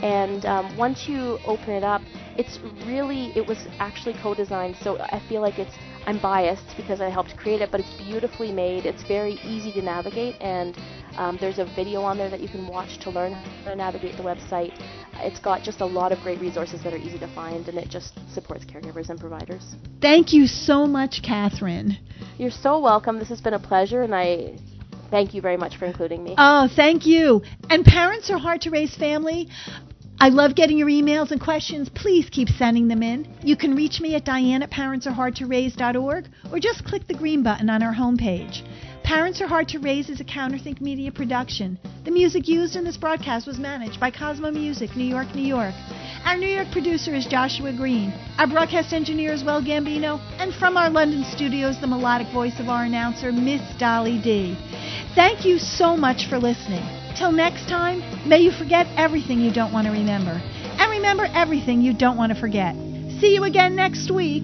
and 0.03 0.45
um, 0.45 0.77
once 0.77 1.07
you 1.07 1.37
open 1.45 1.69
it 1.69 1.83
up 1.83 2.01
it's 2.37 2.59
really 2.85 3.31
it 3.35 3.45
was 3.45 3.67
actually 3.79 4.13
co-designed 4.21 4.75
so 4.81 4.97
i 4.99 5.21
feel 5.29 5.41
like 5.41 5.59
it's 5.59 5.75
i'm 6.07 6.19
biased 6.21 6.75
because 6.77 7.01
i 7.01 7.09
helped 7.09 7.35
create 7.37 7.61
it 7.61 7.69
but 7.71 7.79
it's 7.79 7.93
beautifully 7.97 8.51
made 8.51 8.85
it's 8.85 9.03
very 9.03 9.33
easy 9.43 9.71
to 9.71 9.81
navigate 9.81 10.35
and 10.41 10.77
um, 11.17 11.37
there's 11.41 11.59
a 11.59 11.65
video 11.75 12.01
on 12.01 12.17
there 12.17 12.29
that 12.29 12.39
you 12.39 12.47
can 12.47 12.65
watch 12.67 12.97
to 12.99 13.09
learn 13.09 13.33
how 13.33 13.69
to 13.71 13.75
navigate 13.75 14.15
the 14.17 14.23
website 14.23 14.71
it's 15.19 15.39
got 15.39 15.61
just 15.61 15.81
a 15.81 15.85
lot 15.85 16.11
of 16.11 16.19
great 16.19 16.39
resources 16.39 16.81
that 16.83 16.93
are 16.93 16.97
easy 16.97 17.19
to 17.19 17.27
find 17.35 17.67
and 17.67 17.77
it 17.77 17.89
just 17.89 18.13
supports 18.33 18.63
caregivers 18.65 19.09
and 19.09 19.19
providers 19.19 19.75
Thank 20.01 20.33
you 20.33 20.47
so 20.47 20.87
much, 20.87 21.21
Catherine. 21.23 21.97
you're 22.37 22.49
so 22.49 22.79
welcome 22.79 23.19
this 23.19 23.29
has 23.29 23.41
been 23.41 23.53
a 23.53 23.59
pleasure 23.59 24.01
and 24.03 24.15
i 24.15 24.57
thank 25.11 25.33
you 25.33 25.41
very 25.41 25.57
much 25.57 25.77
for 25.77 25.85
including 25.85 26.23
me 26.23 26.33
Oh, 26.37 26.69
thank 26.75 27.05
you. 27.05 27.41
And 27.69 27.83
parents 27.83 28.29
are 28.31 28.37
hard 28.39 28.61
to 28.61 28.69
raise 28.69 28.95
family. 28.95 29.49
I 30.21 30.29
love 30.29 30.53
getting 30.53 30.77
your 30.77 30.87
emails 30.87 31.31
and 31.31 31.41
questions. 31.41 31.89
Please 31.89 32.29
keep 32.29 32.47
sending 32.47 32.87
them 32.87 33.01
in. 33.01 33.27
You 33.41 33.55
can 33.55 33.73
reach 33.73 33.99
me 33.99 34.13
at 34.13 34.23
diane 34.23 34.61
at 34.61 34.69
parentsareHardToRaise.org 34.69 36.27
or 36.51 36.59
just 36.59 36.85
click 36.85 37.07
the 37.07 37.15
green 37.15 37.41
button 37.41 37.71
on 37.71 37.81
our 37.81 37.91
homepage. 37.91 38.61
Parents 39.03 39.41
Are 39.41 39.47
Hard 39.47 39.67
to 39.69 39.79
Raise 39.79 40.11
is 40.11 40.21
a 40.21 40.23
Counterthink 40.23 40.79
Media 40.79 41.11
production. 41.11 41.79
The 42.05 42.11
music 42.11 42.47
used 42.47 42.75
in 42.75 42.83
this 42.83 42.97
broadcast 42.97 43.47
was 43.47 43.57
managed 43.57 43.99
by 43.99 44.11
Cosmo 44.11 44.51
Music, 44.51 44.95
New 44.95 45.05
York, 45.05 45.33
New 45.33 45.41
York. 45.41 45.73
Our 46.23 46.37
New 46.37 46.49
York 46.49 46.67
producer 46.71 47.15
is 47.15 47.25
Joshua 47.25 47.73
Green. 47.75 48.13
Our 48.37 48.45
broadcast 48.45 48.93
engineer 48.93 49.33
is 49.33 49.43
Will 49.43 49.63
Gambino. 49.63 50.19
And 50.37 50.53
from 50.53 50.77
our 50.77 50.91
London 50.91 51.23
studios, 51.31 51.81
the 51.81 51.87
melodic 51.87 52.31
voice 52.31 52.59
of 52.59 52.69
our 52.69 52.83
announcer, 52.83 53.31
Miss 53.31 53.63
Dolly 53.79 54.21
D. 54.21 54.55
Thank 55.15 55.45
you 55.45 55.57
so 55.57 55.97
much 55.97 56.29
for 56.29 56.37
listening. 56.37 57.00
Till 57.15 57.31
next 57.31 57.67
time, 57.67 58.01
may 58.27 58.39
you 58.39 58.51
forget 58.51 58.87
everything 58.97 59.39
you 59.39 59.51
don't 59.51 59.71
want 59.71 59.85
to 59.85 59.91
remember, 59.91 60.31
and 60.31 60.91
remember 60.91 61.27
everything 61.33 61.81
you 61.81 61.93
don't 61.93 62.17
want 62.17 62.33
to 62.33 62.39
forget. 62.39 62.75
See 63.19 63.35
you 63.35 63.43
again 63.43 63.75
next 63.75 64.09
week. 64.09 64.43